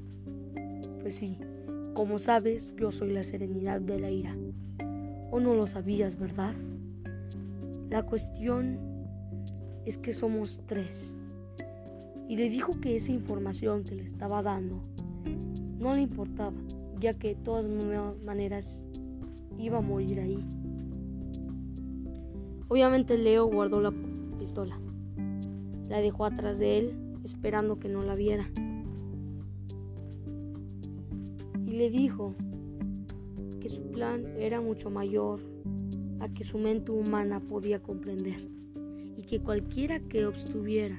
Pues 1.02 1.16
sí, 1.16 1.36
como 1.92 2.20
sabes, 2.20 2.72
yo 2.76 2.92
soy 2.92 3.12
la 3.12 3.24
serenidad 3.24 3.80
de 3.80 3.98
la 3.98 4.12
ira. 4.12 4.36
¿O 5.32 5.40
no 5.40 5.54
lo 5.54 5.66
sabías, 5.66 6.16
verdad? 6.16 6.54
La 7.88 8.04
cuestión 8.04 8.78
es 9.84 9.96
que 9.96 10.12
somos 10.12 10.62
tres 10.66 11.18
y 12.28 12.36
le 12.36 12.48
dijo 12.48 12.78
que 12.80 12.94
esa 12.94 13.10
información 13.10 13.82
que 13.82 13.96
le 13.96 14.04
estaba 14.04 14.40
dando 14.40 14.76
no 15.80 15.96
le 15.96 16.02
importaba, 16.02 16.54
ya 17.00 17.14
que 17.14 17.34
de 17.34 17.42
todas 17.42 17.66
maneras 18.24 18.84
iba 19.58 19.78
a 19.78 19.80
morir 19.80 20.20
ahí. 20.20 20.38
Obviamente 22.68 23.18
Leo 23.18 23.46
guardó 23.46 23.80
la 23.80 23.92
pistola, 24.38 24.78
la 25.88 25.98
dejó 25.98 26.24
atrás 26.24 26.56
de 26.56 26.78
él 26.78 27.09
esperando 27.24 27.78
que 27.78 27.88
no 27.88 28.02
la 28.02 28.14
viera. 28.14 28.50
Y 31.66 31.72
le 31.72 31.90
dijo 31.90 32.34
que 33.60 33.68
su 33.68 33.82
plan 33.90 34.26
era 34.38 34.60
mucho 34.60 34.90
mayor 34.90 35.40
a 36.20 36.28
que 36.28 36.44
su 36.44 36.58
mente 36.58 36.92
humana 36.92 37.40
podía 37.40 37.82
comprender 37.82 38.48
y 39.16 39.22
que 39.22 39.40
cualquiera 39.40 40.00
que 40.00 40.26
obstuviera 40.26 40.98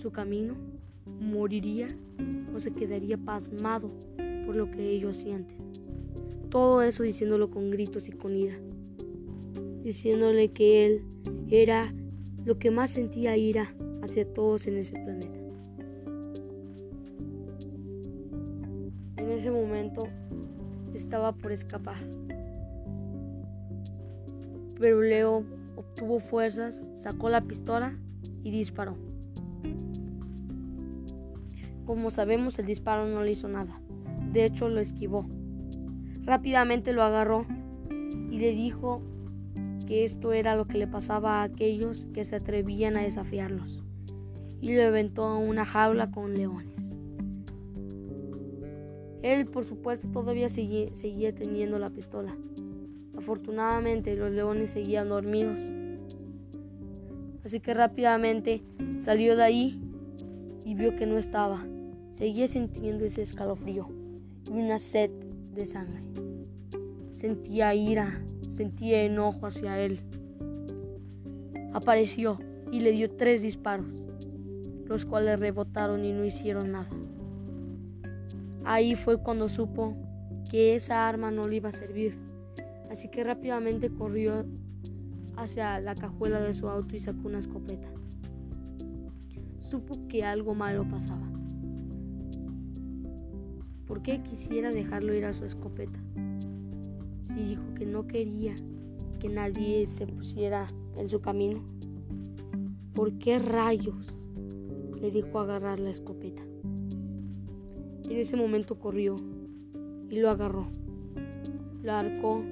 su 0.00 0.10
camino, 0.10 0.54
moriría 1.20 1.88
o 2.54 2.60
se 2.60 2.72
quedaría 2.72 3.18
pasmado 3.18 3.90
por 4.46 4.56
lo 4.56 4.70
que 4.70 4.90
ellos 4.90 5.16
sienten. 5.16 5.56
Todo 6.50 6.82
eso 6.82 7.02
diciéndolo 7.02 7.50
con 7.50 7.70
gritos 7.70 8.08
y 8.08 8.12
con 8.12 8.34
ira, 8.34 8.58
diciéndole 9.82 10.50
que 10.52 10.86
él 10.86 11.02
era 11.50 11.92
lo 12.44 12.58
que 12.58 12.70
más 12.70 12.90
sentía 12.90 13.36
ira 13.36 13.74
hacia 14.02 14.32
todos 14.32 14.66
en 14.66 14.76
ese 14.78 14.94
planeta. 14.98 15.38
En 19.16 19.30
ese 19.30 19.50
momento 19.50 20.08
estaba 20.94 21.32
por 21.32 21.52
escapar, 21.52 21.98
pero 24.80 25.00
Leo 25.00 25.44
obtuvo 25.76 26.20
fuerzas, 26.20 26.88
sacó 26.98 27.28
la 27.28 27.42
pistola 27.42 27.98
y 28.42 28.50
disparó. 28.50 28.96
Como 31.84 32.10
sabemos, 32.10 32.58
el 32.58 32.66
disparo 32.66 33.06
no 33.06 33.22
le 33.22 33.30
hizo 33.30 33.48
nada. 33.48 33.80
De 34.32 34.44
hecho, 34.44 34.68
lo 34.68 34.80
esquivó. 34.80 35.26
Rápidamente 36.22 36.92
lo 36.92 37.02
agarró 37.02 37.46
y 38.30 38.38
le 38.38 38.52
dijo 38.52 39.00
que 39.86 40.04
esto 40.04 40.34
era 40.34 40.54
lo 40.54 40.66
que 40.66 40.76
le 40.76 40.86
pasaba 40.86 41.40
a 41.40 41.44
aquellos 41.44 42.06
que 42.12 42.26
se 42.26 42.36
atrevían 42.36 42.98
a 42.98 43.02
desafiarlos. 43.02 43.87
Y 44.60 44.74
lo 44.74 44.82
aventó 44.82 45.22
a 45.24 45.38
una 45.38 45.64
jaula 45.64 46.10
con 46.10 46.34
leones. 46.34 46.74
Él, 49.22 49.46
por 49.46 49.64
supuesto, 49.64 50.08
todavía 50.08 50.48
seguía, 50.48 50.94
seguía 50.94 51.34
teniendo 51.34 51.78
la 51.78 51.90
pistola. 51.90 52.36
Afortunadamente, 53.16 54.16
los 54.16 54.30
leones 54.30 54.70
seguían 54.70 55.08
dormidos. 55.08 55.58
Así 57.44 57.60
que 57.60 57.74
rápidamente 57.74 58.62
salió 59.00 59.36
de 59.36 59.42
ahí 59.42 59.80
y 60.64 60.74
vio 60.74 60.94
que 60.96 61.06
no 61.06 61.18
estaba. 61.18 61.66
Seguía 62.14 62.46
sintiendo 62.46 63.04
ese 63.04 63.22
escalofrío 63.22 63.88
y 64.48 64.52
una 64.52 64.78
sed 64.78 65.10
de 65.54 65.66
sangre. 65.66 66.02
Sentía 67.12 67.74
ira, 67.74 68.22
sentía 68.50 69.02
enojo 69.02 69.46
hacia 69.46 69.80
él. 69.80 70.00
Apareció 71.72 72.38
y 72.70 72.80
le 72.80 72.92
dio 72.92 73.10
tres 73.10 73.42
disparos, 73.42 74.06
los 74.88 75.04
cuales 75.04 75.38
rebotaron 75.38 76.04
y 76.04 76.12
no 76.12 76.24
hicieron 76.24 76.72
nada. 76.72 76.88
Ahí 78.64 78.96
fue 78.96 79.18
cuando 79.18 79.48
supo 79.48 79.96
que 80.50 80.74
esa 80.74 81.08
arma 81.08 81.30
no 81.30 81.44
le 81.44 81.56
iba 81.56 81.68
a 81.68 81.72
servir, 81.72 82.18
así 82.90 83.08
que 83.08 83.22
rápidamente 83.22 83.90
corrió 83.90 84.46
hacia 85.36 85.80
la 85.80 85.94
cajuela 85.94 86.40
de 86.40 86.54
su 86.54 86.68
auto 86.68 86.96
y 86.96 87.00
sacó 87.00 87.28
una 87.28 87.38
escopeta. 87.38 87.88
Supo 89.70 90.08
que 90.08 90.24
algo 90.24 90.54
malo 90.54 90.86
pasaba. 90.88 91.28
¿Por 93.86 94.02
qué 94.02 94.22
quisiera 94.22 94.70
dejarlo 94.70 95.14
ir 95.14 95.24
a 95.24 95.34
su 95.34 95.44
escopeta? 95.44 95.98
Si 97.26 97.34
dijo 97.34 97.62
que 97.74 97.86
no 97.86 98.06
quería 98.06 98.54
que 99.18 99.28
nadie 99.28 99.86
se 99.86 100.06
pusiera 100.06 100.66
en 100.96 101.08
su 101.08 101.20
camino. 101.20 101.62
¿Por 102.94 103.18
qué 103.18 103.38
rayos 103.38 104.14
le 105.00 105.10
dijo 105.10 105.38
agarrar 105.38 105.80
la 105.80 105.90
escopeta. 105.90 106.42
En 108.08 108.16
ese 108.16 108.36
momento 108.36 108.78
corrió 108.78 109.16
y 110.10 110.18
lo 110.18 110.30
agarró. 110.30 110.66
Lo 111.82 111.92
arcó 111.92 112.42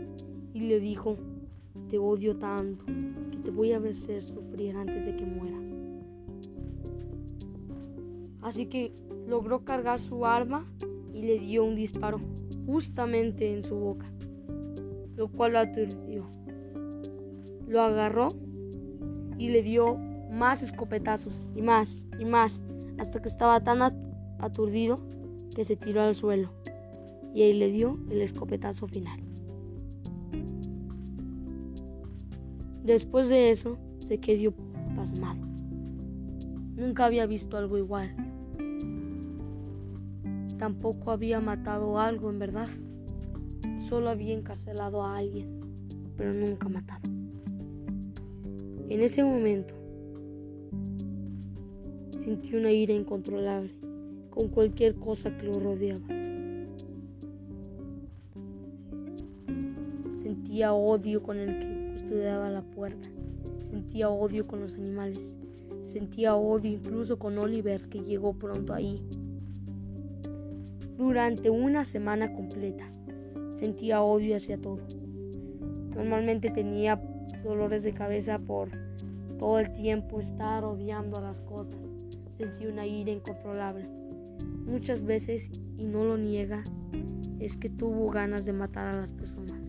y 0.53 0.61
le 0.61 0.81
dijo, 0.81 1.17
te 1.91 1.99
odio 1.99 2.37
tanto 2.37 2.85
que 3.31 3.38
te 3.38 3.50
voy 3.50 3.73
a 3.73 3.79
hacer 3.79 4.25
sufrir 4.25 4.76
antes 4.76 5.07
de 5.07 5.17
que 5.17 5.25
mueras. 5.25 5.62
Así 8.43 8.67
que 8.67 8.93
logró 9.26 9.65
cargar 9.65 10.00
su 10.00 10.25
arma 10.25 10.65
y 11.12 11.23
le 11.23 11.38
dio 11.38 11.65
un 11.65 11.75
disparo 11.75 12.21
justamente 12.67 13.53
en 13.53 13.65
su 13.65 13.75
boca, 13.75 14.07
lo 15.17 15.29
cual 15.29 15.53
lo 15.53 15.59
aturdió. 15.61 16.26
Lo 17.67 17.81
agarró 17.81 18.29
y 19.38 19.49
le 19.49 19.62
dio 19.62 19.99
más 20.30 20.62
escopetazos 20.62 21.50
y 21.54 21.62
más 21.62 22.06
y 22.18 22.25
más 22.25 22.61
hasta 22.99 23.21
que 23.21 23.28
estaba 23.28 23.62
tan 23.62 23.83
aturdido 24.38 24.99
que 25.54 25.64
se 25.64 25.76
tiró 25.76 26.02
al 26.02 26.14
suelo 26.14 26.50
y 27.35 27.42
ahí 27.42 27.52
le 27.52 27.71
dio 27.71 27.99
el 28.11 28.23
escopetazo 28.23 28.87
final. 28.87 29.21
Después 32.83 33.28
de 33.28 33.50
eso 33.50 33.76
se 33.99 34.18
quedó 34.18 34.54
pasmado. 34.95 35.40
Nunca 36.76 37.04
había 37.04 37.26
visto 37.26 37.56
algo 37.59 37.76
igual. 37.76 38.14
Tampoco 40.59 41.11
había 41.11 41.40
matado 41.40 41.99
algo 41.99 42.30
en 42.30 42.38
verdad. 42.38 42.68
Solo 43.88 44.09
había 44.09 44.33
encarcelado 44.33 45.02
a 45.02 45.18
alguien, 45.18 45.61
pero 46.16 46.33
nunca 46.33 46.68
matado. 46.68 47.11
En 48.88 49.00
ese 49.00 49.23
momento 49.25 49.75
sintió 52.26 52.59
una 52.59 52.73
ira 52.73 52.92
incontrolable 52.92 53.71
con 54.30 54.49
cualquier 54.49 54.97
cosa 54.97 55.37
que 55.38 55.47
lo 55.47 55.61
rodeaba. 55.61 56.09
Sentía 60.21 60.73
odio 60.73 61.23
con 61.23 61.38
el 61.38 61.61
que 61.61 61.92
custodiaba 61.92 62.50
la 62.50 62.62
puerta. 62.62 63.09
Sentía 63.71 64.09
odio 64.09 64.45
con 64.45 64.59
los 64.59 64.75
animales. 64.75 65.35
Sentía 65.85 66.35
odio 66.35 66.73
incluso 66.73 67.16
con 67.16 67.38
Oliver 67.38 67.88
que 67.88 68.00
llegó 68.00 68.33
pronto 68.33 68.75
ahí. 68.75 69.00
Durante 70.99 71.49
una 71.49 71.85
semana 71.85 72.33
completa 72.33 72.90
sentía 73.54 74.02
odio 74.02 74.35
hacia 74.35 74.59
todo. 74.59 74.80
Normalmente 75.95 76.50
tenía 76.50 77.00
dolores 77.45 77.85
de 77.85 77.92
cabeza 77.92 78.40
por 78.40 78.71
todo 79.38 79.61
el 79.61 79.73
tiempo 79.75 80.21
estar 80.21 80.64
odiando 80.64 81.18
a 81.18 81.23
las 81.23 81.40
cosas. 81.42 81.86
Sentí 82.37 82.66
una 82.66 82.87
ira 82.87 83.11
incontrolable. 83.11 83.88
Muchas 84.66 85.05
veces, 85.05 85.50
y 85.78 85.85
no 85.85 86.05
lo 86.05 86.16
niega, 86.16 86.62
es 87.38 87.57
que 87.57 87.71
tuvo 87.71 88.11
ganas 88.11 88.45
de 88.45 88.52
matar 88.52 88.87
a 88.87 89.00
las 89.00 89.12
personas. 89.12 89.61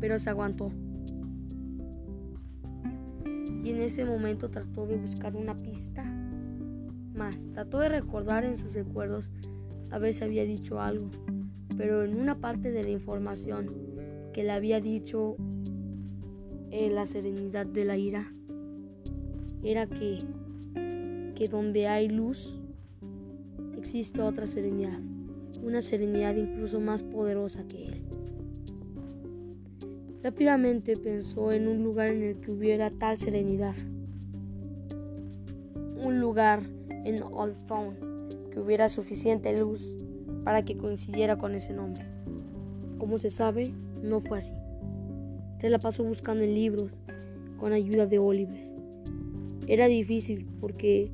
Pero 0.00 0.18
se 0.18 0.30
aguantó. 0.30 0.72
Y 3.62 3.70
en 3.70 3.80
ese 3.80 4.04
momento 4.04 4.50
trató 4.50 4.86
de 4.86 4.96
buscar 4.96 5.36
una 5.36 5.56
pista 5.56 6.04
más. 7.14 7.36
Trató 7.52 7.78
de 7.78 7.88
recordar 7.88 8.44
en 8.44 8.58
sus 8.58 8.74
recuerdos 8.74 9.30
a 9.90 9.98
ver 9.98 10.14
si 10.14 10.24
había 10.24 10.44
dicho 10.44 10.80
algo. 10.80 11.10
Pero 11.76 12.02
en 12.04 12.18
una 12.18 12.38
parte 12.38 12.72
de 12.72 12.82
la 12.82 12.90
información 12.90 13.70
que 14.32 14.42
le 14.42 14.50
había 14.50 14.80
dicho 14.80 15.36
en 16.70 16.94
la 16.94 17.06
serenidad 17.06 17.66
de 17.66 17.84
la 17.84 17.96
ira 17.96 18.26
era 19.62 19.86
que, 19.86 20.18
donde 21.48 21.88
hay 21.88 22.08
luz 22.08 22.58
existe 23.76 24.22
otra 24.22 24.46
serenidad, 24.46 24.98
una 25.62 25.82
serenidad 25.82 26.36
incluso 26.36 26.80
más 26.80 27.02
poderosa 27.02 27.64
que 27.66 27.86
él. 27.86 28.02
Rápidamente 30.22 30.96
pensó 30.96 31.52
en 31.52 31.66
un 31.66 31.82
lugar 31.82 32.10
en 32.10 32.22
el 32.22 32.36
que 32.40 32.52
hubiera 32.52 32.90
tal 32.90 33.18
serenidad, 33.18 33.74
un 36.04 36.20
lugar 36.20 36.62
en 36.88 37.22
Old 37.22 37.66
Town 37.66 37.96
que 38.52 38.60
hubiera 38.60 38.88
suficiente 38.88 39.56
luz 39.58 39.92
para 40.44 40.64
que 40.64 40.76
coincidiera 40.76 41.36
con 41.38 41.54
ese 41.54 41.72
nombre. 41.72 42.04
Como 42.98 43.18
se 43.18 43.30
sabe, 43.30 43.72
no 44.02 44.20
fue 44.20 44.38
así. 44.38 44.52
Se 45.60 45.70
la 45.70 45.78
pasó 45.78 46.04
buscando 46.04 46.44
en 46.44 46.54
libros 46.54 46.90
con 47.58 47.72
ayuda 47.72 48.06
de 48.06 48.18
Oliver. 48.18 48.70
Era 49.66 49.86
difícil 49.86 50.46
porque 50.60 51.10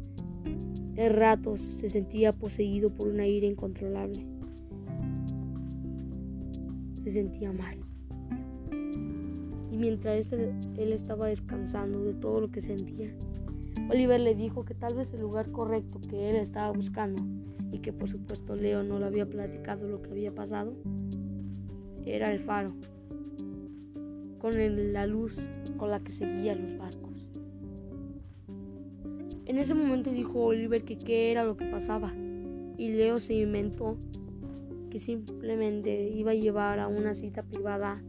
de 0.99 1.09
ratos 1.11 1.61
se 1.61 1.89
sentía 1.89 2.33
poseído 2.33 2.91
por 2.91 3.07
una 3.07 3.25
ira 3.25 3.47
incontrolable. 3.47 4.27
Se 7.01 7.13
sentía 7.13 7.53
mal. 7.53 7.79
Y 9.71 9.77
mientras 9.77 10.19
este, 10.19 10.53
él 10.77 10.93
estaba 10.93 11.29
descansando 11.29 12.03
de 12.03 12.15
todo 12.15 12.41
lo 12.41 12.51
que 12.51 12.61
sentía, 12.61 13.15
Oliver 13.89 14.21
le 14.21 14.35
dijo 14.35 14.65
que 14.65 14.75
tal 14.75 14.97
vez 14.97 15.15
el 15.15 15.21
lugar 15.21 15.53
correcto 15.53 16.01
que 16.01 16.31
él 16.31 16.37
estaba 16.37 16.73
buscando 16.73 17.23
y 17.71 17.79
que 17.79 17.93
por 17.93 18.09
supuesto 18.09 18.57
Leo 18.57 18.83
no 18.83 18.99
le 18.99 19.07
había 19.07 19.31
platicado 19.31 19.87
lo 19.87 20.03
que 20.03 20.11
había 20.11 20.35
pasado, 20.35 20.75
era 22.05 22.33
el 22.33 22.41
faro 22.41 22.75
con 24.41 24.53
la 24.93 25.07
luz 25.07 25.37
con 25.77 25.91
la 25.91 26.01
que 26.01 26.11
seguían 26.11 26.61
los 26.63 26.79
barcos. 26.79 27.08
En 29.49 29.57
ese 29.57 29.73
momento 29.73 30.11
dijo 30.11 30.45
Oliver 30.45 30.85
que 30.85 30.99
qué 30.99 31.33
era 31.33 31.43
lo 31.43 31.57
que 31.57 31.65
pasaba 31.65 32.13
y 32.77 32.91
Leo 32.91 33.17
se 33.17 33.33
inventó 33.33 33.97
que 34.91 34.99
simplemente 34.99 36.11
iba 36.11 36.33
a 36.33 36.35
llevar 36.35 36.79
a 36.79 36.87
una 36.87 37.15
cita 37.15 37.43
privada 37.43 38.03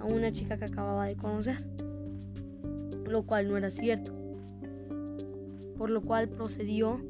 a 0.00 0.04
una 0.06 0.32
chica 0.32 0.58
que 0.58 0.64
acababa 0.64 1.06
de 1.06 1.14
conocer, 1.14 1.64
lo 3.08 3.22
cual 3.24 3.48
no 3.48 3.56
era 3.56 3.70
cierto, 3.70 4.12
por 5.78 5.90
lo 5.90 6.02
cual 6.02 6.28
procedió 6.28 7.00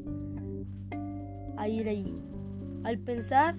a 1.56 1.66
ir 1.66 1.88
allí. 1.88 2.14
Al 2.84 2.98
pensar 2.98 3.56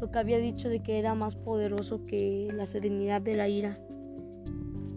lo 0.00 0.08
que 0.12 0.18
había 0.20 0.38
dicho 0.38 0.68
de 0.68 0.84
que 0.84 1.00
era 1.00 1.16
más 1.16 1.34
poderoso 1.34 2.04
que 2.06 2.48
la 2.54 2.66
serenidad 2.66 3.20
de 3.20 3.34
la 3.34 3.48
ira, 3.48 3.76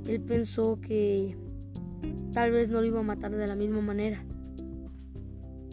él 0.06 0.22
pensó 0.22 0.80
que 0.82 1.36
tal 2.32 2.52
vez 2.52 2.70
no 2.70 2.82
lo 2.82 2.86
iba 2.86 3.00
a 3.00 3.04
matar 3.04 3.32
de 3.32 3.48
la 3.48 3.56
misma 3.56 3.82
manera. 3.82 4.24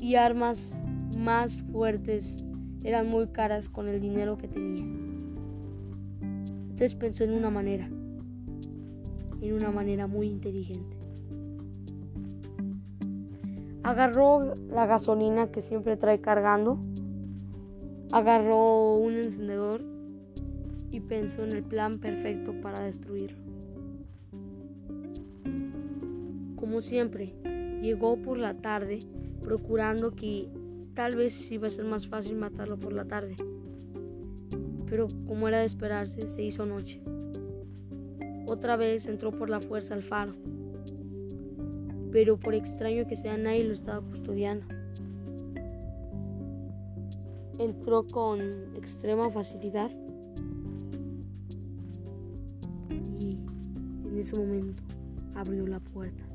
Y 0.02 0.16
armas 0.16 0.82
más 1.16 1.62
fuertes 1.62 2.44
eran 2.84 3.08
muy 3.08 3.28
caras 3.28 3.68
con 3.68 3.88
el 3.88 4.00
dinero 4.00 4.36
que 4.36 4.48
tenía. 4.48 4.84
Entonces 6.20 6.94
pensó 6.94 7.24
en 7.24 7.32
una 7.32 7.48
manera, 7.50 7.86
en 9.40 9.52
una 9.54 9.70
manera 9.70 10.06
muy 10.06 10.26
inteligente. 10.26 10.96
Agarró 13.84 14.54
la 14.68 14.86
gasolina 14.86 15.52
que 15.52 15.62
siempre 15.62 15.96
trae 15.96 16.20
cargando, 16.20 16.78
agarró 18.12 18.96
un 18.96 19.14
encendedor 19.14 19.82
y 20.90 21.00
pensó 21.00 21.44
en 21.44 21.52
el 21.52 21.62
plan 21.62 21.98
perfecto 21.98 22.52
para 22.60 22.82
destruirlo. 22.82 23.42
como 26.72 26.80
siempre, 26.80 27.34
llegó 27.82 28.16
por 28.22 28.38
la 28.38 28.54
tarde, 28.54 29.00
procurando 29.42 30.12
que 30.12 30.48
tal 30.94 31.16
vez 31.16 31.50
iba 31.50 31.66
a 31.66 31.70
ser 31.70 31.84
más 31.84 32.06
fácil 32.06 32.36
matarlo 32.36 32.78
por 32.78 32.92
la 32.92 33.04
tarde. 33.04 33.36
Pero 34.88 35.08
como 35.26 35.48
era 35.48 35.60
de 35.60 35.66
esperarse, 35.66 36.28
se 36.28 36.42
hizo 36.42 36.66
noche. 36.66 37.00
Otra 38.46 38.76
vez 38.76 39.06
entró 39.06 39.30
por 39.32 39.48
la 39.48 39.60
fuerza 39.60 39.94
al 39.94 40.02
faro. 40.02 40.34
Pero 42.10 42.38
por 42.38 42.54
extraño 42.54 43.06
que 43.06 43.16
sea, 43.16 43.36
nadie 43.38 43.64
lo 43.64 43.72
estaba 43.72 44.00
custodiando. 44.02 44.66
Entró 47.58 48.06
con 48.06 48.40
extrema 48.76 49.30
facilidad 49.30 49.90
y 53.20 53.38
en 54.08 54.18
ese 54.18 54.38
momento 54.38 54.82
abrió 55.34 55.66
la 55.66 55.80
puerta. 55.80 56.31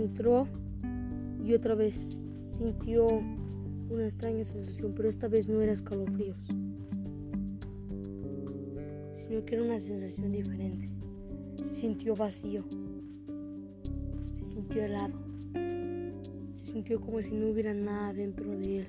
Entró 0.00 0.46
y 1.44 1.52
otra 1.52 1.74
vez 1.74 1.94
sintió 2.56 3.06
una 3.90 4.06
extraña 4.06 4.44
sensación, 4.44 4.94
pero 4.96 5.10
esta 5.10 5.28
vez 5.28 5.46
no 5.46 5.60
era 5.60 5.72
escalofríos, 5.72 6.38
sino 9.18 9.44
que 9.44 9.54
era 9.56 9.62
una 9.62 9.78
sensación 9.78 10.32
diferente. 10.32 10.88
Se 11.58 11.74
sintió 11.74 12.16
vacío, 12.16 12.64
se 14.38 14.54
sintió 14.54 14.84
helado, 14.84 15.12
se 15.52 16.72
sintió 16.72 16.98
como 16.98 17.20
si 17.20 17.32
no 17.32 17.50
hubiera 17.50 17.74
nada 17.74 18.14
dentro 18.14 18.48
de 18.56 18.78
él 18.78 18.86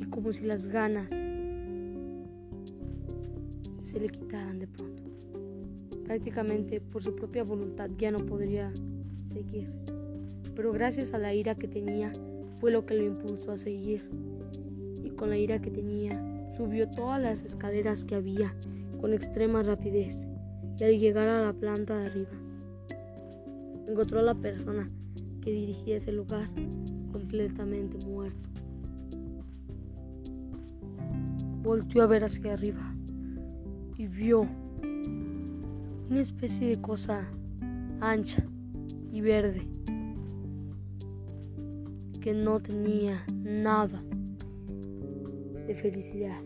y 0.00 0.04
como 0.06 0.32
si 0.32 0.44
las 0.46 0.66
ganas 0.66 1.08
se 3.80 4.00
le 4.00 4.08
quitaran 4.08 4.58
de 4.58 4.66
pronto. 4.66 5.02
Prácticamente 6.04 6.80
por 6.80 7.04
su 7.04 7.14
propia 7.14 7.44
voluntad 7.44 7.88
ya 7.96 8.10
no 8.10 8.18
podría 8.18 8.72
seguir. 9.32 9.87
Pero 10.58 10.72
gracias 10.72 11.14
a 11.14 11.18
la 11.18 11.32
ira 11.32 11.54
que 11.54 11.68
tenía 11.68 12.10
fue 12.58 12.72
lo 12.72 12.84
que 12.84 12.94
lo 12.94 13.04
impulsó 13.04 13.52
a 13.52 13.58
seguir. 13.58 14.02
Y 15.04 15.10
con 15.10 15.30
la 15.30 15.38
ira 15.38 15.62
que 15.62 15.70
tenía 15.70 16.20
subió 16.56 16.90
todas 16.90 17.22
las 17.22 17.44
escaleras 17.44 18.02
que 18.02 18.16
había 18.16 18.52
con 19.00 19.14
extrema 19.14 19.62
rapidez 19.62 20.26
y 20.76 20.82
al 20.82 20.98
llegar 20.98 21.28
a 21.28 21.44
la 21.44 21.52
planta 21.52 21.96
de 21.96 22.06
arriba 22.06 22.30
encontró 23.86 24.18
a 24.18 24.22
la 24.22 24.34
persona 24.34 24.90
que 25.42 25.52
dirigía 25.52 25.98
ese 25.98 26.10
lugar 26.10 26.48
completamente 27.12 28.04
muerto. 28.04 28.48
Volteó 31.62 32.02
a 32.02 32.08
ver 32.08 32.24
hacia 32.24 32.54
arriba 32.54 32.96
y 33.96 34.08
vio 34.08 34.44
una 36.10 36.20
especie 36.20 36.66
de 36.66 36.80
cosa 36.80 37.28
ancha 38.00 38.44
y 39.12 39.20
verde 39.20 39.78
que 42.20 42.34
no 42.34 42.60
tenía 42.60 43.24
nada 43.32 44.02
de 45.66 45.74
felicidad, 45.74 46.40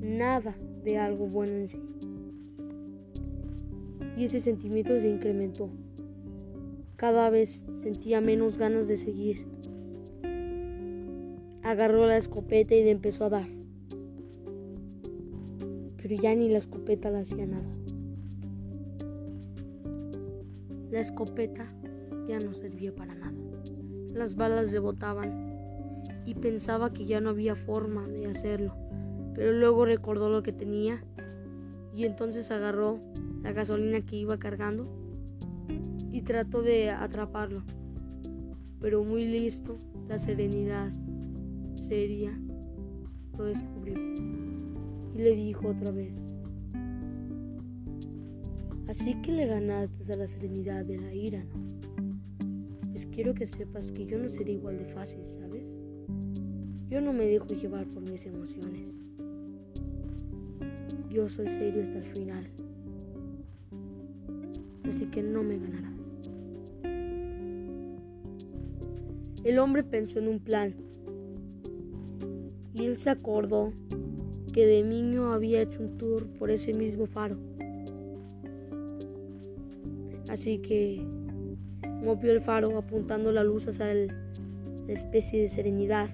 nada 0.00 0.56
de 0.84 0.98
algo 0.98 1.26
bueno 1.26 1.52
en 1.52 1.68
sí. 1.68 1.80
Y 4.16 4.24
ese 4.24 4.40
sentimiento 4.40 4.98
se 5.00 5.08
incrementó. 5.08 5.70
Cada 6.96 7.30
vez 7.30 7.66
sentía 7.78 8.20
menos 8.20 8.58
ganas 8.58 8.86
de 8.86 8.98
seguir. 8.98 9.46
Agarró 11.62 12.06
la 12.06 12.18
escopeta 12.18 12.74
y 12.74 12.84
le 12.84 12.90
empezó 12.90 13.24
a 13.24 13.30
dar. 13.30 13.48
Pero 15.96 16.14
ya 16.22 16.34
ni 16.34 16.48
la 16.48 16.58
escopeta 16.58 17.10
le 17.10 17.20
hacía 17.20 17.46
nada. 17.46 17.70
La 20.90 21.00
escopeta 21.00 21.66
ya 22.28 22.38
no 22.40 22.52
servía 22.52 22.94
para 22.94 23.14
nada. 23.14 23.39
Las 24.12 24.34
balas 24.34 24.72
rebotaban 24.72 25.50
y 26.26 26.34
pensaba 26.34 26.92
que 26.92 27.06
ya 27.06 27.20
no 27.20 27.30
había 27.30 27.54
forma 27.54 28.06
de 28.08 28.26
hacerlo. 28.26 28.74
Pero 29.34 29.52
luego 29.52 29.84
recordó 29.84 30.28
lo 30.28 30.42
que 30.42 30.52
tenía 30.52 31.02
y 31.94 32.04
entonces 32.04 32.50
agarró 32.50 33.00
la 33.42 33.52
gasolina 33.52 34.00
que 34.04 34.16
iba 34.16 34.38
cargando 34.38 34.86
y 36.12 36.22
trató 36.22 36.62
de 36.62 36.90
atraparlo. 36.90 37.62
Pero 38.80 39.04
muy 39.04 39.26
listo, 39.26 39.78
la 40.08 40.18
serenidad 40.18 40.92
seria 41.74 42.38
lo 43.36 43.44
descubrió 43.44 43.94
y 45.14 45.18
le 45.18 45.34
dijo 45.34 45.68
otra 45.68 45.90
vez. 45.90 46.14
Así 48.88 49.14
que 49.22 49.32
le 49.32 49.46
ganaste 49.46 50.12
a 50.12 50.16
la 50.16 50.26
serenidad 50.26 50.84
de 50.84 50.98
la 50.98 51.14
ira, 51.14 51.44
¿no? 51.44 52.09
Quiero 53.12 53.34
que 53.34 53.46
sepas 53.46 53.90
que 53.90 54.06
yo 54.06 54.18
no 54.18 54.28
seré 54.28 54.52
igual 54.52 54.78
de 54.78 54.86
fácil, 54.86 55.20
¿sabes? 55.38 55.64
Yo 56.88 57.00
no 57.00 57.12
me 57.12 57.26
dejo 57.26 57.46
llevar 57.46 57.86
por 57.86 58.02
mis 58.02 58.24
emociones. 58.26 59.10
Yo 61.10 61.28
soy 61.28 61.48
serio 61.48 61.82
hasta 61.82 61.98
el 61.98 62.04
final. 62.04 62.46
Así 64.88 65.06
que 65.06 65.22
no 65.22 65.42
me 65.42 65.58
ganarás. 65.58 65.90
El 69.44 69.58
hombre 69.58 69.82
pensó 69.82 70.18
en 70.18 70.28
un 70.28 70.40
plan. 70.40 70.74
Y 72.74 72.84
él 72.84 72.96
se 72.96 73.10
acordó 73.10 73.72
que 74.52 74.66
de 74.66 74.82
niño 74.82 75.32
había 75.32 75.62
hecho 75.62 75.80
un 75.80 75.96
tour 75.98 76.26
por 76.38 76.50
ese 76.50 76.74
mismo 76.74 77.06
faro. 77.06 77.36
Así 80.28 80.58
que 80.58 81.04
movió 82.02 82.32
el 82.32 82.40
faro 82.40 82.76
apuntando 82.78 83.32
la 83.32 83.44
luz 83.44 83.68
hacia 83.68 83.94
la 83.94 84.12
especie 84.88 85.42
de 85.42 85.48
serenidad. 85.48 86.10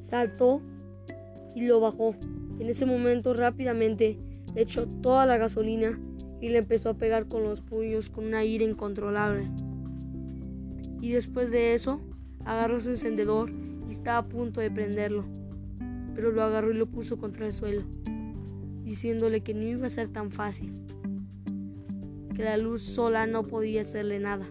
Saltó 0.00 0.60
y 1.54 1.66
lo 1.66 1.80
bajó. 1.80 2.14
En 2.58 2.68
ese 2.68 2.86
momento 2.86 3.34
rápidamente 3.34 4.18
echó 4.54 4.86
toda 4.86 5.26
la 5.26 5.36
gasolina 5.36 5.98
y 6.40 6.48
le 6.48 6.58
empezó 6.58 6.90
a 6.90 6.94
pegar 6.94 7.26
con 7.26 7.42
los 7.42 7.60
puños 7.60 8.10
con 8.10 8.26
una 8.26 8.44
ira 8.44 8.64
incontrolable 8.64 9.48
y 11.00 11.12
después 11.12 11.50
de 11.50 11.74
eso 11.74 12.00
agarró 12.44 12.80
su 12.80 12.90
encendedor 12.90 13.52
y 13.88 13.92
estaba 13.92 14.18
a 14.18 14.28
punto 14.28 14.60
de 14.60 14.70
prenderlo, 14.70 15.24
pero 16.14 16.32
lo 16.32 16.42
agarró 16.42 16.72
y 16.72 16.74
lo 16.74 16.86
puso 16.86 17.16
contra 17.16 17.46
el 17.46 17.52
suelo, 17.52 17.82
diciéndole 18.82 19.42
que 19.42 19.54
no 19.54 19.62
iba 19.62 19.86
a 19.86 19.90
ser 19.90 20.08
tan 20.08 20.30
fácil, 20.30 20.72
que 22.36 22.44
la 22.44 22.58
luz 22.58 22.82
sola 22.82 23.26
no 23.26 23.44
podía 23.44 23.80
hacerle 23.80 24.18
nada. 24.18 24.46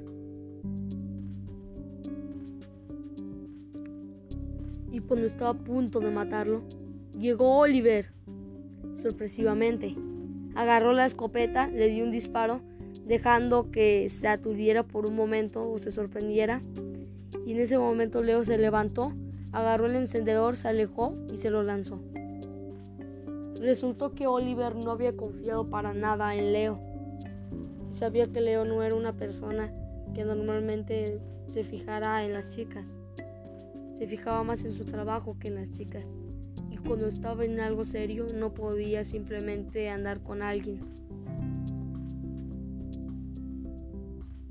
Y 4.92 5.00
cuando 5.02 5.28
estaba 5.28 5.52
a 5.52 5.64
punto 5.64 6.00
de 6.00 6.10
matarlo, 6.10 6.64
llegó 7.18 7.60
Oliver. 7.60 8.12
Sorpresivamente, 8.96 9.96
agarró 10.56 10.94
la 10.94 11.06
escopeta, 11.06 11.68
le 11.68 11.90
dio 11.90 12.04
un 12.04 12.12
disparo 12.12 12.62
dejando 13.06 13.70
que 13.70 14.10
se 14.10 14.28
aturdiera 14.28 14.82
por 14.82 15.08
un 15.08 15.16
momento 15.16 15.70
o 15.70 15.78
se 15.78 15.92
sorprendiera. 15.92 16.62
Y 17.46 17.52
en 17.52 17.60
ese 17.60 17.78
momento 17.78 18.24
Leo 18.24 18.44
se 18.46 18.58
levantó, 18.58 19.14
agarró 19.52 19.86
el 19.86 19.96
encendedor, 19.96 20.56
se 20.56 20.70
alejó 20.70 21.16
y 21.32 21.38
se 21.38 21.52
lo 21.52 21.62
lanzó. 21.62 22.00
Resultó 23.62 24.16
que 24.16 24.26
Oliver 24.26 24.76
no 24.76 24.92
había 24.92 25.16
confiado 25.16 25.70
para 25.70 25.94
nada 25.94 26.36
en 26.36 26.52
Leo. 26.52 26.95
Sabía 27.96 28.28
que 28.28 28.42
Leo 28.42 28.64
no 28.64 28.84
era 28.84 28.96
una 28.96 29.14
persona 29.14 29.74
que 30.14 30.24
normalmente 30.24 31.20
se 31.48 31.64
fijara 31.64 32.24
en 32.24 32.34
las 32.34 32.50
chicas. 32.52 32.86
Se 33.98 34.06
fijaba 34.06 34.44
más 34.44 34.64
en 34.66 34.74
su 34.74 34.86
trabajo 34.86 35.38
que 35.40 35.48
en 35.48 35.56
las 35.56 35.72
chicas. 35.72 36.06
Y 36.70 36.78
cuando 36.78 37.08
estaba 37.08 37.44
en 37.44 37.60
algo 37.60 37.86
serio 37.86 38.28
no 38.36 38.54
podía 38.54 39.04
simplemente 39.04 39.90
andar 39.90 40.22
con 40.22 40.44
alguien. 40.44 40.82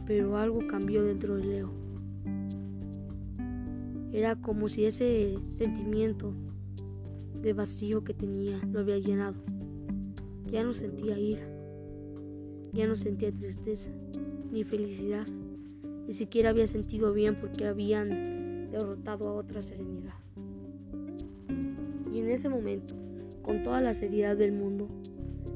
pero 0.07 0.37
algo 0.37 0.61
cambió 0.69 1.05
dentro 1.05 1.37
de 1.37 1.45
Leo. 1.45 1.71
Era 4.13 4.37
como 4.37 4.69
si 4.69 4.85
ese 4.85 5.35
sentimiento 5.57 6.33
de 7.43 7.53
vacío 7.53 8.05
que 8.05 8.15
tenía 8.15 8.61
lo 8.71 8.81
había 8.81 8.99
llenado. 8.99 9.35
Ya 10.51 10.63
no 10.63 10.73
sentía 10.73 11.19
ira, 11.19 11.43
ya 12.75 12.87
no 12.87 12.97
sentía 12.97 13.33
tristeza 13.33 13.91
ni 14.53 14.65
felicidad, 14.65 15.27
ni 16.07 16.13
siquiera 16.13 16.51
había 16.51 16.67
sentido 16.67 17.13
bien 17.13 17.37
porque 17.41 17.67
habían 17.67 18.71
derrotado 18.71 19.29
a 19.29 19.35
otra 19.35 19.63
serenidad. 19.63 20.15
Y 22.13 22.21
en 22.21 22.29
ese 22.29 22.49
momento, 22.49 22.95
con 23.43 23.63
toda 23.63 23.81
la 23.81 23.95
seriedad 23.95 24.37
del 24.37 24.53
mundo, 24.53 24.89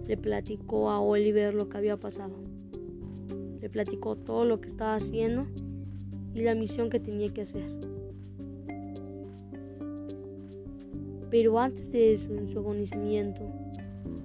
le 0.06 0.16
platicó 0.16 0.90
a 0.90 1.00
Oliver 1.00 1.54
lo 1.54 1.68
que 1.68 1.76
había 1.76 1.96
pasado 1.96 2.48
le 3.60 3.68
platicó 3.68 4.16
todo 4.16 4.44
lo 4.44 4.60
que 4.60 4.68
estaba 4.68 4.94
haciendo 4.94 5.46
y 6.34 6.42
la 6.42 6.54
misión 6.54 6.90
que 6.90 7.00
tenía 7.00 7.32
que 7.32 7.42
hacer. 7.42 7.68
Pero 11.30 11.58
antes 11.58 11.92
de 11.92 12.18
su 12.18 12.58
agonizamiento, 12.58 13.42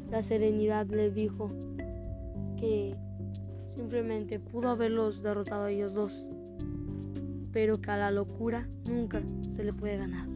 la 0.10 0.22
serenidad 0.22 0.88
le 0.88 1.12
dijo 1.12 1.50
que 2.64 2.96
simplemente 3.76 4.40
pudo 4.40 4.70
haberlos 4.70 5.22
derrotado 5.22 5.66
a 5.66 5.72
ellos 5.72 5.94
dos, 5.94 6.26
pero 7.52 7.82
que 7.82 7.92
a 7.92 7.98
la 7.98 8.10
locura 8.10 8.70
nunca 8.90 9.22
se 9.54 9.66
le 9.66 9.74
puede 9.74 9.98
ganar. 9.98 10.30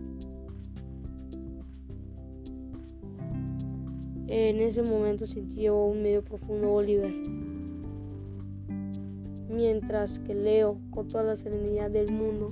En 4.28 4.60
ese 4.60 4.84
momento 4.84 5.26
sintió 5.26 5.78
un 5.78 6.04
medio 6.04 6.22
profundo 6.22 6.74
Oliver 6.74 7.14
mientras 9.50 10.20
que 10.20 10.36
Leo, 10.36 10.78
con 10.92 11.08
toda 11.08 11.24
la 11.24 11.38
serenidad 11.38 11.90
del 11.90 12.12
mundo, 12.12 12.50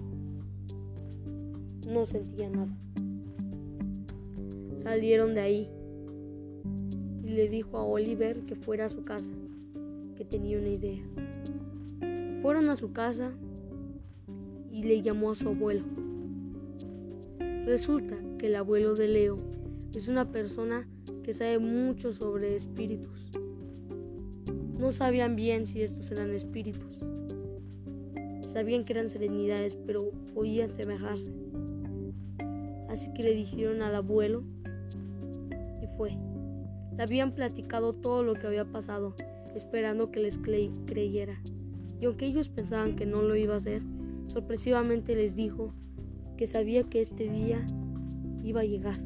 no 1.85 2.05
sentía 2.05 2.49
nada. 2.49 2.73
Salieron 4.81 5.35
de 5.35 5.41
ahí 5.41 5.69
y 7.25 7.29
le 7.31 7.49
dijo 7.49 7.77
a 7.77 7.83
Oliver 7.83 8.39
que 8.45 8.55
fuera 8.55 8.85
a 8.85 8.89
su 8.89 9.03
casa, 9.03 9.29
que 10.15 10.25
tenía 10.25 10.57
una 10.57 10.69
idea. 10.69 11.03
Fueron 12.41 12.69
a 12.69 12.75
su 12.75 12.91
casa 12.93 13.31
y 14.71 14.83
le 14.83 15.01
llamó 15.01 15.31
a 15.31 15.35
su 15.35 15.49
abuelo. 15.49 15.83
Resulta 17.65 18.17
que 18.37 18.47
el 18.47 18.55
abuelo 18.55 18.93
de 18.93 19.07
Leo 19.07 19.37
es 19.95 20.07
una 20.07 20.31
persona 20.31 20.87
que 21.23 21.33
sabe 21.33 21.59
mucho 21.59 22.13
sobre 22.13 22.55
espíritus 22.55 23.31
no 24.85 24.91
sabían 24.91 25.35
bien 25.35 25.65
si 25.65 25.81
estos 25.81 26.11
eran 26.11 26.33
espíritus. 26.33 26.99
Sabían 28.53 28.83
que 28.83 28.93
eran 28.93 29.09
serenidades, 29.09 29.75
pero 29.85 30.11
podían 30.33 30.73
semejarse. 30.75 31.31
Así 32.89 33.11
que 33.13 33.23
le 33.23 33.33
dijeron 33.33 33.81
al 33.81 33.95
abuelo 33.95 34.43
y 35.81 35.87
fue. 35.97 36.17
Le 36.95 37.03
habían 37.03 37.33
platicado 37.33 37.93
todo 37.93 38.23
lo 38.23 38.35
que 38.35 38.47
había 38.47 38.65
pasado, 38.65 39.15
esperando 39.55 40.11
que 40.11 40.19
les 40.19 40.37
creyera. 40.37 41.41
Y 41.99 42.05
aunque 42.05 42.27
ellos 42.27 42.49
pensaban 42.49 42.95
que 42.95 43.05
no 43.05 43.21
lo 43.21 43.35
iba 43.35 43.53
a 43.53 43.57
hacer, 43.57 43.81
sorpresivamente 44.27 45.15
les 45.15 45.35
dijo 45.35 45.73
que 46.37 46.47
sabía 46.47 46.83
que 46.83 47.01
este 47.01 47.29
día 47.29 47.65
iba 48.43 48.61
a 48.61 48.65
llegar 48.65 48.99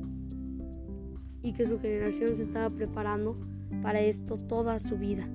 y 1.42 1.54
que 1.54 1.68
su 1.68 1.80
generación 1.80 2.36
se 2.36 2.44
estaba 2.44 2.70
preparando 2.70 3.38
para 3.82 4.02
esto 4.02 4.38
toda 4.38 4.80
su 4.80 4.98
vida. 4.98 5.30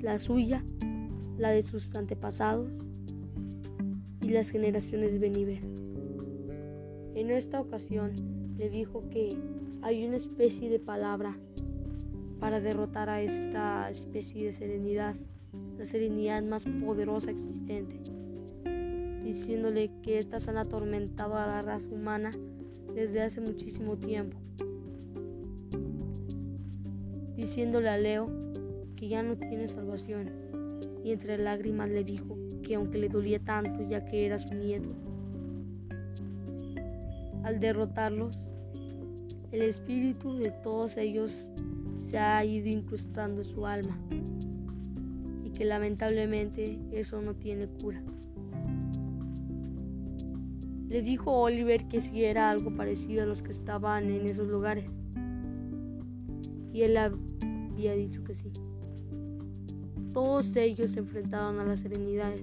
La 0.00 0.18
suya, 0.18 0.64
la 1.38 1.50
de 1.50 1.62
sus 1.62 1.94
antepasados 1.96 2.86
y 4.22 4.28
las 4.28 4.50
generaciones 4.50 5.18
venideras. 5.18 5.64
En 7.14 7.30
esta 7.30 7.60
ocasión 7.60 8.12
le 8.56 8.70
dijo 8.70 9.08
que 9.10 9.30
hay 9.82 10.04
una 10.06 10.16
especie 10.16 10.68
de 10.68 10.78
palabra 10.78 11.36
para 12.40 12.60
derrotar 12.60 13.10
a 13.10 13.20
esta 13.20 13.90
especie 13.90 14.46
de 14.46 14.52
serenidad, 14.54 15.14
la 15.78 15.84
serenidad 15.84 16.42
más 16.42 16.64
poderosa 16.64 17.30
existente, 17.30 18.00
diciéndole 19.22 19.90
que 20.02 20.18
estas 20.18 20.48
han 20.48 20.56
atormentado 20.56 21.36
a 21.36 21.46
la 21.46 21.62
raza 21.62 21.88
humana 21.88 22.30
desde 22.94 23.22
hace 23.22 23.40
muchísimo 23.42 23.96
tiempo. 23.98 24.38
Diciéndole 27.36 27.88
a 27.90 27.98
Leo 27.98 28.28
que 28.96 29.08
ya 29.08 29.22
no 29.22 29.36
tiene 29.36 29.68
salvación, 29.68 30.30
y 31.04 31.12
entre 31.12 31.38
lágrimas 31.38 31.90
le 31.90 32.04
dijo 32.04 32.36
que 32.62 32.74
aunque 32.74 32.98
le 32.98 33.08
dolía 33.08 33.38
tanto 33.38 33.86
ya 33.88 34.04
que 34.04 34.26
era 34.26 34.38
su 34.38 34.54
nieto, 34.54 34.88
al 37.42 37.60
derrotarlos, 37.60 38.38
el 39.52 39.62
espíritu 39.62 40.36
de 40.36 40.50
todos 40.50 40.96
ellos 40.96 41.50
se 42.02 42.18
ha 42.18 42.44
ido 42.44 42.68
incrustando 42.68 43.44
su 43.44 43.66
alma 43.66 43.98
y 45.44 45.50
que 45.50 45.64
lamentablemente 45.64 46.78
eso 46.92 47.20
no 47.20 47.34
tiene 47.34 47.66
cura. 47.66 48.02
Le 50.88 51.02
dijo 51.02 51.30
Oliver 51.30 51.86
que 51.86 52.00
si 52.00 52.24
era 52.24 52.50
algo 52.50 52.74
parecido 52.74 53.22
a 53.22 53.26
los 53.26 53.42
que 53.42 53.52
estaban 53.52 54.10
en 54.10 54.26
esos 54.26 54.48
lugares, 54.48 54.86
y 56.72 56.82
él 56.82 56.96
había 56.96 57.94
dicho 57.94 58.24
que 58.24 58.34
sí. 58.34 58.50
Todos 60.12 60.56
ellos 60.56 60.90
se 60.90 60.98
enfrentaron 60.98 61.60
a 61.60 61.64
las 61.64 61.80
serenidades 61.80 62.42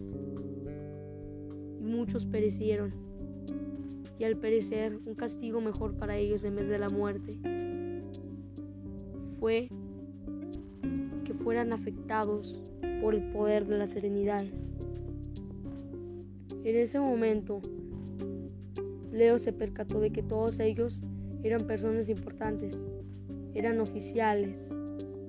y 1.80 1.84
muchos 1.84 2.26
perecieron. 2.26 2.94
Y 4.18 4.24
al 4.24 4.38
perecer, 4.38 4.98
un 5.06 5.16
castigo 5.16 5.60
mejor 5.62 5.96
para 5.96 6.18
ellos 6.18 6.44
en 6.44 6.56
vez 6.56 6.68
de 6.68 6.80
la 6.80 6.90
muerte 6.90 7.38
fue 9.48 9.70
que 11.24 11.34
fueran 11.34 11.72
afectados 11.72 12.62
por 13.02 13.16
el 13.16 13.32
poder 13.32 13.66
de 13.66 13.78
las 13.78 13.92
serenidades. 13.92 14.68
En 16.66 16.76
ese 16.76 17.00
momento, 17.00 17.62
Leo 19.14 19.40
se 19.40 19.54
percató 19.54 20.02
de 20.02 20.10
que 20.10 20.22
todos 20.22 20.60
ellos 20.60 21.02
eran 21.44 21.62
personas 21.62 22.10
importantes 22.10 22.78
eran 23.54 23.80
oficiales, 23.80 24.70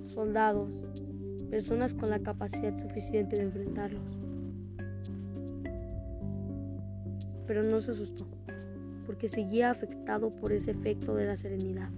soldados, 0.08 0.88
personas 1.48 1.94
con 1.94 2.10
la 2.10 2.18
capacidad 2.18 2.76
suficiente 2.76 3.36
de 3.36 3.42
enfrentarlos. 3.42 4.18
Pero 7.46 7.62
no 7.62 7.80
se 7.80 7.92
asustó, 7.92 8.26
porque 9.06 9.28
seguía 9.28 9.70
afectado 9.70 10.34
por 10.34 10.50
ese 10.50 10.72
efecto 10.72 11.14
de 11.14 11.26
la 11.26 11.36
serenidad. 11.36 11.90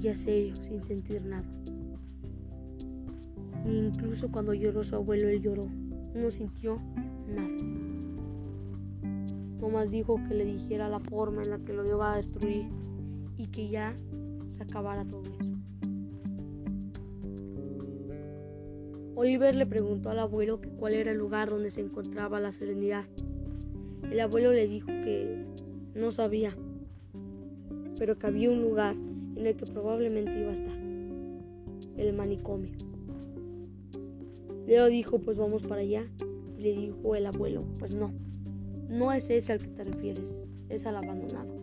Seguía 0.00 0.16
serio, 0.16 0.56
sin 0.56 0.82
sentir 0.82 1.22
nada. 1.26 1.44
Ni 3.66 3.76
incluso 3.76 4.32
cuando 4.32 4.54
lloró 4.54 4.82
su 4.82 4.96
abuelo, 4.96 5.28
él 5.28 5.42
lloró. 5.42 5.68
No 6.14 6.30
sintió 6.30 6.80
nada. 7.28 7.54
Tomás 9.58 9.90
dijo 9.90 10.18
que 10.26 10.34
le 10.36 10.46
dijera 10.46 10.88
la 10.88 11.00
forma 11.00 11.42
en 11.42 11.50
la 11.50 11.58
que 11.58 11.74
lo 11.74 11.86
iba 11.86 12.14
a 12.14 12.16
destruir 12.16 12.64
y 13.36 13.48
que 13.48 13.68
ya 13.68 13.94
acabara 14.58 15.04
todo 15.04 15.24
eso. 15.38 15.50
Oliver 19.16 19.54
le 19.54 19.66
preguntó 19.66 20.08
al 20.08 20.20
abuelo 20.20 20.62
que 20.62 20.70
cuál 20.70 20.94
era 20.94 21.10
el 21.10 21.18
lugar 21.18 21.50
donde 21.50 21.70
se 21.70 21.82
encontraba 21.82 22.40
la 22.40 22.52
serenidad. 22.52 23.04
El 24.10 24.18
abuelo 24.20 24.50
le 24.50 24.66
dijo 24.66 24.86
que 24.86 25.44
no 25.94 26.10
sabía, 26.10 26.56
pero 27.98 28.18
que 28.18 28.26
había 28.26 28.48
un 28.48 28.62
lugar 28.62 28.96
en 29.40 29.46
el 29.46 29.56
que 29.56 29.64
probablemente 29.64 30.38
iba 30.38 30.50
a 30.50 30.54
estar, 30.54 30.76
el 31.96 32.12
manicomio. 32.12 32.72
Leo 34.66 34.86
dijo, 34.86 35.18
pues 35.18 35.38
vamos 35.38 35.62
para 35.62 35.80
allá. 35.80 36.04
Le 36.58 36.74
dijo 36.74 37.14
el 37.16 37.24
abuelo, 37.24 37.64
pues 37.78 37.94
no, 37.94 38.12
no 38.90 39.12
es 39.12 39.30
ese 39.30 39.54
al 39.54 39.60
que 39.60 39.68
te 39.68 39.84
refieres, 39.84 40.46
es 40.68 40.84
al 40.84 40.96
abandonado. 40.96 41.54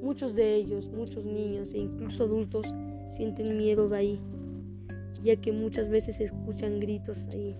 Muchos 0.00 0.36
de 0.36 0.54
ellos, 0.54 0.88
muchos 0.88 1.24
niños 1.24 1.74
e 1.74 1.78
incluso 1.78 2.22
adultos 2.22 2.64
sienten 3.10 3.58
miedo 3.58 3.88
de 3.88 3.96
ahí, 3.96 4.20
ya 5.24 5.34
que 5.34 5.50
muchas 5.50 5.88
veces 5.88 6.16
se 6.16 6.24
escuchan 6.26 6.78
gritos 6.78 7.26
ahí. 7.32 7.56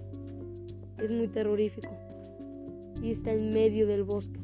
Es 0.99 1.11
muy 1.11 1.27
terrorífico 1.27 1.91
y 3.03 3.11
está 3.11 3.33
en 3.33 3.53
medio 3.53 3.89
del 3.89 4.05
bosque, 4.05 4.39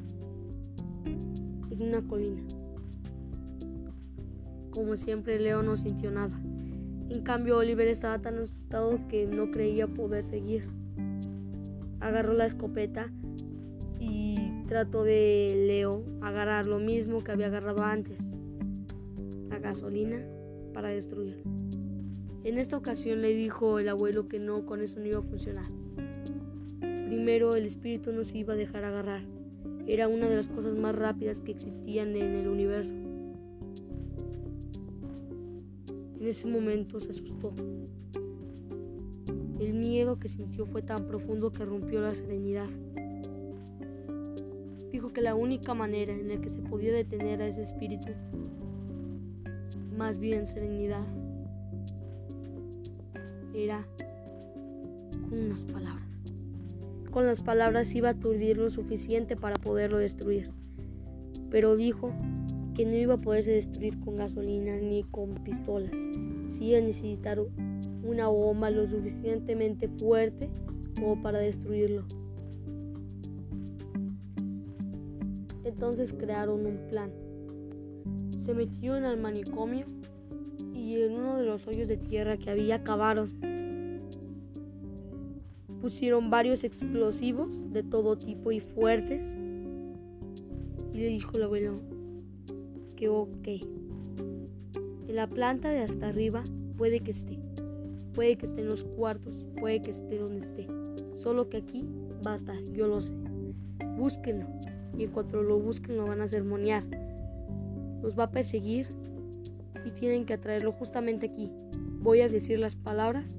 en 1.71 1.81
una 1.81 2.03
colina. 2.09 2.43
Como 4.75 4.97
siempre, 4.97 5.39
Leo 5.39 5.63
no 5.63 5.77
sintió 5.77 6.11
nada. 6.11 6.37
En 7.09 7.23
cambio, 7.23 7.59
Oliver 7.59 7.87
estaba 7.87 8.19
tan 8.21 8.39
asustado 8.39 8.99
que 9.09 9.27
no 9.27 9.51
creía 9.53 9.87
poder 9.87 10.25
seguir. 10.25 10.65
Agarró 12.01 12.33
la 12.33 12.47
escopeta 12.47 13.11
y 14.01 14.37
trató 14.67 15.05
de 15.05 15.65
Leo 15.67 16.03
agarrar 16.23 16.67
lo 16.67 16.79
mismo 16.79 17.23
que 17.23 17.31
había 17.33 17.47
agarrado 17.47 17.83
antes, 17.85 18.19
la 19.49 19.59
gasolina 19.59 20.21
para 20.73 20.89
destruirlo. 20.89 21.43
En 22.43 22.59
esta 22.59 22.77
ocasión 22.77 23.23
le 23.23 23.35
dijo 23.35 23.79
el 23.79 23.89
abuelo 23.89 24.29
que 24.29 24.39
no, 24.39 24.67
con 24.67 24.83
eso 24.83 24.99
no 24.99 25.07
iba 25.07 25.21
a 25.21 25.23
funcionar. 25.23 25.71
Primero 26.81 27.55
el 27.55 27.65
espíritu 27.65 28.13
no 28.13 28.25
se 28.25 28.39
iba 28.39 28.55
a 28.55 28.57
dejar 28.57 28.85
agarrar. 28.85 29.23
Era 29.87 30.09
una 30.09 30.29
de 30.29 30.37
las 30.37 30.49
cosas 30.49 30.75
más 30.75 30.95
rápidas 30.97 31.41
que 31.41 31.53
existían 31.53 32.17
en 32.17 32.35
el 32.35 32.49
universo. 32.49 32.95
En 36.25 36.31
ese 36.31 36.47
momento 36.47 37.03
se 37.03 37.11
asustó. 37.11 37.53
El 39.61 39.75
miedo 39.75 40.19
que 40.19 40.31
sintió 40.31 40.65
fue 40.65 40.81
tan 40.81 41.07
profundo 41.07 41.53
que 41.53 41.67
rompió 41.67 42.01
la 42.01 42.13
serenidad 42.13 42.67
dijo 44.91 45.13
que 45.13 45.21
la 45.21 45.35
única 45.35 45.75
manera 45.75 46.15
en 46.15 46.29
la 46.29 46.41
que 46.41 46.49
se 46.49 46.63
podía 46.63 46.95
detener 46.95 47.43
a 47.43 47.49
ese 47.49 47.61
espíritu, 47.61 48.13
más 49.99 50.19
bien 50.19 50.47
serenidad, 50.47 51.05
era 53.53 53.87
con 55.29 55.41
unas 55.41 55.67
palabras. 55.67 56.09
Con 57.11 57.27
las 57.27 57.43
palabras 57.43 57.95
iba 57.95 58.09
a 58.09 58.13
aturdir 58.13 58.57
lo 58.57 58.71
suficiente 58.71 59.37
para 59.37 59.57
poderlo 59.57 59.99
destruir. 59.99 60.51
Pero 61.51 61.77
dijo 61.77 62.15
que 62.75 62.85
no 62.85 62.95
iba 62.95 63.15
a 63.15 63.21
poderse 63.21 63.53
destruir 63.53 63.99
con 64.01 64.17
gasolina 64.17 64.77
ni 64.77 65.05
con 65.05 65.35
pistolas. 65.45 65.93
Si 66.49 66.67
iba 66.67 66.79
a 66.79 66.83
necesitar 66.83 67.41
una 68.03 68.29
bomba 68.29 68.71
lo 68.71 68.87
suficientemente 68.87 69.89
fuerte 69.89 70.51
como 70.99 71.23
para 71.23 71.39
destruirlo. 71.39 72.05
Entonces 75.65 76.13
crearon 76.13 76.67
un 76.67 76.79
plan. 76.89 77.11
Se 78.37 78.55
metió 78.55 78.97
en 78.97 79.05
el 79.05 79.19
manicomio 79.19 79.87
y 80.75 81.01
en 81.01 81.13
uno 81.13 81.37
de 81.37 81.45
los 81.45 81.67
hoyos 81.67 81.89
de 81.89 81.97
tierra 81.97 82.37
que 82.37 82.51
había 82.51 82.85
cavaron 82.85 83.29
pusieron 85.81 86.31
varios 86.31 86.65
explosivos 86.65 87.61
de 87.73 87.83
todo 87.83 88.17
tipo 88.17 88.51
y 88.53 88.61
fuertes. 88.61 89.21
Y 90.93 90.99
le 90.99 91.09
dijo 91.09 91.37
el 91.37 91.43
abuelo 91.43 91.75
ok. 93.09 93.49
En 95.09 95.17
la 95.17 95.27
planta 95.27 95.71
de 95.71 95.81
hasta 95.81 96.09
arriba 96.09 96.43
puede 96.77 97.01
que 97.01 97.11
esté. 97.11 97.38
Puede 98.14 98.37
que 98.37 98.47
esté 98.47 98.61
en 98.61 98.69
los 98.69 98.85
cuartos, 98.85 99.45
puede 99.59 99.83
que 99.83 99.90
esté 99.90 100.19
donde 100.19 100.40
esté. 100.40 100.67
Solo 101.14 101.49
que 101.49 101.59
aquí 101.59 101.85
va 102.27 102.33
a 102.33 102.37
estar, 102.37 102.62
yo 102.73 102.87
lo 102.87 103.01
sé. 103.01 103.14
Búsquenlo 103.97 104.47
y 104.97 105.05
en 105.05 105.11
cuanto 105.11 105.43
lo 105.43 105.59
busquen 105.59 105.97
lo 105.97 106.07
van 106.07 106.21
a 106.21 106.29
sermonear. 106.29 106.85
Los 108.03 108.19
va 108.19 108.25
a 108.25 108.31
perseguir 108.31 108.87
y 109.85 109.90
tienen 109.90 110.27
que 110.27 110.35
atraerlo 110.35 110.73
justamente 110.73 111.27
aquí. 111.27 111.51
Voy 112.01 112.21
a 112.21 112.29
decir 112.29 112.59
las 112.59 112.77
palabras 112.77 113.35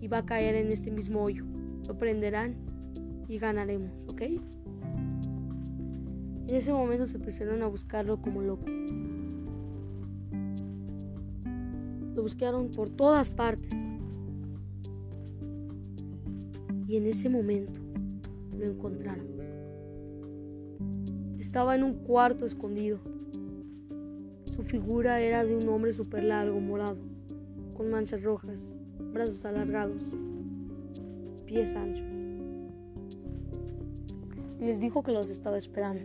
y 0.00 0.08
va 0.08 0.18
a 0.18 0.26
caer 0.26 0.54
en 0.54 0.72
este 0.72 0.90
mismo 0.90 1.22
hoyo. 1.22 1.44
Lo 1.86 1.96
prenderán 1.96 2.56
y 3.28 3.38
ganaremos, 3.38 3.90
¿ok? 4.08 4.22
En 6.48 6.54
ese 6.54 6.72
momento 6.72 7.06
se 7.06 7.18
pusieron 7.18 7.62
a 7.62 7.66
buscarlo 7.66 8.20
como 8.20 8.42
loco. 8.42 8.64
Buscaron 12.28 12.68
por 12.68 12.90
todas 12.90 13.30
partes. 13.30 13.72
Y 16.86 16.96
en 16.98 17.06
ese 17.06 17.30
momento 17.30 17.80
lo 18.54 18.66
encontraron. 18.66 19.26
Estaba 21.38 21.74
en 21.74 21.84
un 21.84 21.94
cuarto 21.94 22.44
escondido. 22.44 22.98
Su 24.54 24.62
figura 24.62 25.22
era 25.22 25.42
de 25.46 25.56
un 25.56 25.66
hombre 25.70 25.94
súper 25.94 26.24
largo, 26.24 26.60
morado, 26.60 26.98
con 27.74 27.90
manchas 27.90 28.22
rojas, 28.22 28.60
brazos 29.14 29.42
alargados, 29.46 30.02
pies 31.46 31.74
anchos. 31.74 32.06
Y 34.60 34.66
les 34.66 34.80
dijo 34.80 35.02
que 35.02 35.12
los 35.12 35.30
estaba 35.30 35.56
esperando. 35.56 36.02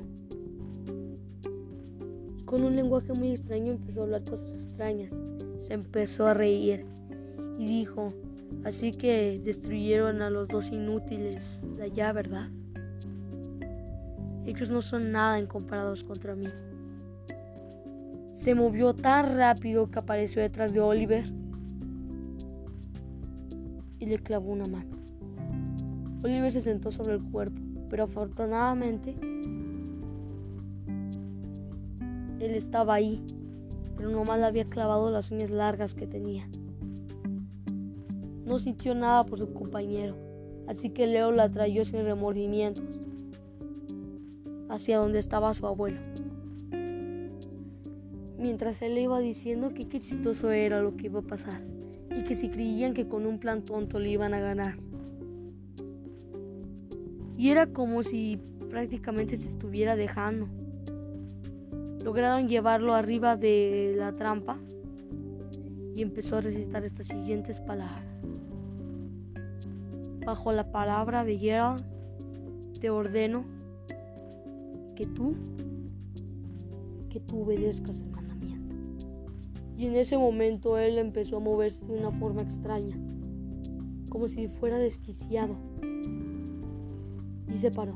Con 2.45 2.63
un 2.63 2.77
lenguaje 2.77 3.11
muy 3.11 3.31
extraño 3.31 3.73
empezó 3.73 4.01
a 4.01 4.03
hablar 4.03 4.23
cosas 4.23 4.53
extrañas. 4.53 5.11
Se 5.67 5.73
empezó 5.73 6.27
a 6.27 6.33
reír 6.33 6.85
y 7.57 7.65
dijo, 7.65 8.13
así 8.63 8.91
que 8.91 9.39
destruyeron 9.43 10.21
a 10.21 10.29
los 10.29 10.47
dos 10.47 10.69
inútiles 10.69 11.61
de 11.75 11.83
allá, 11.83 12.11
¿verdad? 12.11 12.49
Ellos 14.45 14.69
no 14.69 14.81
son 14.81 15.11
nada 15.11 15.39
en 15.39 15.47
comparados 15.47 16.03
contra 16.03 16.35
mí. 16.35 16.47
Se 18.33 18.55
movió 18.55 18.93
tan 18.93 19.37
rápido 19.37 19.89
que 19.89 19.99
apareció 19.99 20.41
detrás 20.41 20.73
de 20.73 20.81
Oliver 20.81 21.23
y 23.99 24.05
le 24.05 24.19
clavó 24.19 24.51
una 24.51 24.65
mano. 24.65 24.97
Oliver 26.23 26.51
se 26.51 26.61
sentó 26.61 26.91
sobre 26.91 27.13
el 27.15 27.23
cuerpo, 27.23 27.61
pero 27.89 28.03
afortunadamente 28.03 29.15
él 32.39 32.55
estaba 32.55 32.95
ahí, 32.95 33.23
pero 33.95 34.09
nomás 34.09 34.39
le 34.39 34.45
había 34.45 34.65
clavado 34.65 35.11
las 35.11 35.31
uñas 35.31 35.49
largas 35.49 35.95
que 35.95 36.07
tenía. 36.07 36.47
No 38.45 38.59
sintió 38.59 38.93
nada 38.95 39.25
por 39.25 39.39
su 39.39 39.53
compañero, 39.53 40.15
así 40.67 40.89
que 40.89 41.07
Leo 41.07 41.31
la 41.31 41.49
trayó 41.49 41.85
sin 41.85 42.03
remordimientos 42.03 42.83
hacia 44.69 44.97
donde 44.97 45.19
estaba 45.19 45.53
su 45.53 45.67
abuelo. 45.67 45.99
Mientras 48.37 48.81
él 48.81 48.95
le 48.95 49.03
iba 49.03 49.19
diciendo 49.19 49.73
que 49.73 49.87
qué 49.87 49.99
chistoso 49.99 50.51
era 50.51 50.81
lo 50.81 50.97
que 50.97 51.05
iba 51.05 51.19
a 51.19 51.23
pasar 51.23 51.61
y 52.15 52.23
que 52.23 52.35
si 52.35 52.49
creían 52.49 52.93
que 52.93 53.07
con 53.07 53.25
un 53.25 53.39
plan 53.39 53.63
tonto 53.63 53.99
le 53.99 54.09
iban 54.09 54.33
a 54.33 54.39
ganar. 54.39 54.77
Y 57.37 57.49
era 57.49 57.67
como 57.67 58.03
si 58.03 58.39
prácticamente 58.69 59.37
se 59.37 59.47
estuviera 59.47 59.95
dejando. 59.95 60.47
Lograron 62.03 62.49
llevarlo 62.49 62.93
arriba 62.93 63.37
de 63.37 63.95
la 63.97 64.11
trampa 64.11 64.57
y 65.95 66.01
empezó 66.01 66.35
a 66.35 66.41
recitar 66.41 66.83
estas 66.83 67.07
siguientes 67.07 67.61
palabras. 67.61 68.03
Bajo 70.25 70.51
la 70.51 70.69
palabra 70.69 71.23
de 71.23 71.37
Gerald, 71.37 71.81
te 72.81 72.89
ordeno 72.89 73.45
que 74.97 75.05
tú, 75.05 75.33
que 77.09 77.21
tú 77.21 77.43
obedezcas 77.43 78.01
el 78.01 78.09
mandamiento. 78.09 78.75
Y 79.77 79.85
en 79.85 79.95
ese 79.95 80.17
momento 80.17 80.77
él 80.77 80.97
empezó 80.97 81.37
a 81.37 81.39
moverse 81.39 81.85
de 81.85 81.97
una 81.97 82.11
forma 82.11 82.41
extraña, 82.41 82.97
como 84.09 84.27
si 84.27 84.49
fuera 84.49 84.77
desquiciado, 84.77 85.55
y 87.47 87.57
se 87.57 87.71
paró. 87.71 87.93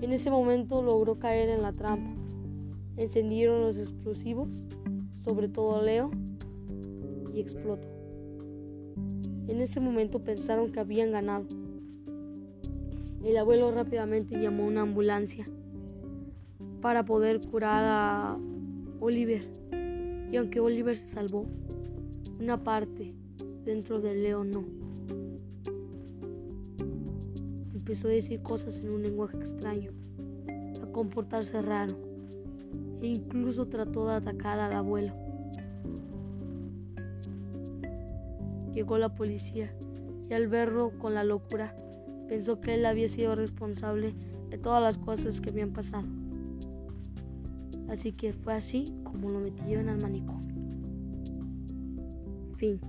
En 0.00 0.10
ese 0.12 0.30
momento 0.30 0.82
logró 0.82 1.18
caer 1.18 1.50
en 1.50 1.60
la 1.60 1.72
trampa 1.72 2.23
Encendieron 2.96 3.60
los 3.60 3.76
explosivos, 3.76 4.48
sobre 5.24 5.48
todo 5.48 5.82
Leo, 5.82 6.10
y 7.32 7.40
explotó. 7.40 7.88
En 9.48 9.60
ese 9.60 9.80
momento 9.80 10.22
pensaron 10.22 10.70
que 10.70 10.78
habían 10.78 11.10
ganado. 11.10 11.46
El 13.24 13.36
abuelo 13.36 13.72
rápidamente 13.72 14.40
llamó 14.40 14.64
a 14.64 14.66
una 14.66 14.82
ambulancia 14.82 15.44
para 16.80 17.04
poder 17.04 17.40
curar 17.40 17.82
a 17.84 18.38
Oliver. 19.00 19.42
Y 20.30 20.36
aunque 20.36 20.60
Oliver 20.60 20.96
se 20.96 21.08
salvó, 21.08 21.46
una 22.38 22.62
parte 22.62 23.14
dentro 23.64 24.00
de 24.00 24.14
Leo 24.14 24.44
no. 24.44 24.64
Empezó 27.74 28.08
a 28.08 28.12
decir 28.12 28.40
cosas 28.42 28.78
en 28.78 28.90
un 28.90 29.02
lenguaje 29.02 29.36
extraño, 29.36 29.90
a 30.82 30.86
comportarse 30.92 31.60
raro 31.60 32.03
e 33.00 33.06
incluso 33.06 33.66
trató 33.66 34.08
de 34.08 34.14
atacar 34.14 34.58
al 34.58 34.72
abuelo. 34.72 35.12
Llegó 38.74 38.98
la 38.98 39.14
policía 39.14 39.72
y 40.28 40.34
al 40.34 40.48
verlo 40.48 40.92
con 40.98 41.14
la 41.14 41.24
locura 41.24 41.76
pensó 42.28 42.60
que 42.60 42.74
él 42.74 42.86
había 42.86 43.08
sido 43.08 43.34
responsable 43.34 44.14
de 44.50 44.58
todas 44.58 44.82
las 44.82 44.98
cosas 44.98 45.40
que 45.40 45.50
habían 45.50 45.72
pasado. 45.72 46.06
Así 47.88 48.12
que 48.12 48.32
fue 48.32 48.54
así 48.54 48.86
como 49.04 49.30
lo 49.30 49.38
metieron 49.38 49.88
al 49.88 50.00
manicomio. 50.00 50.54
Fin. 52.56 52.80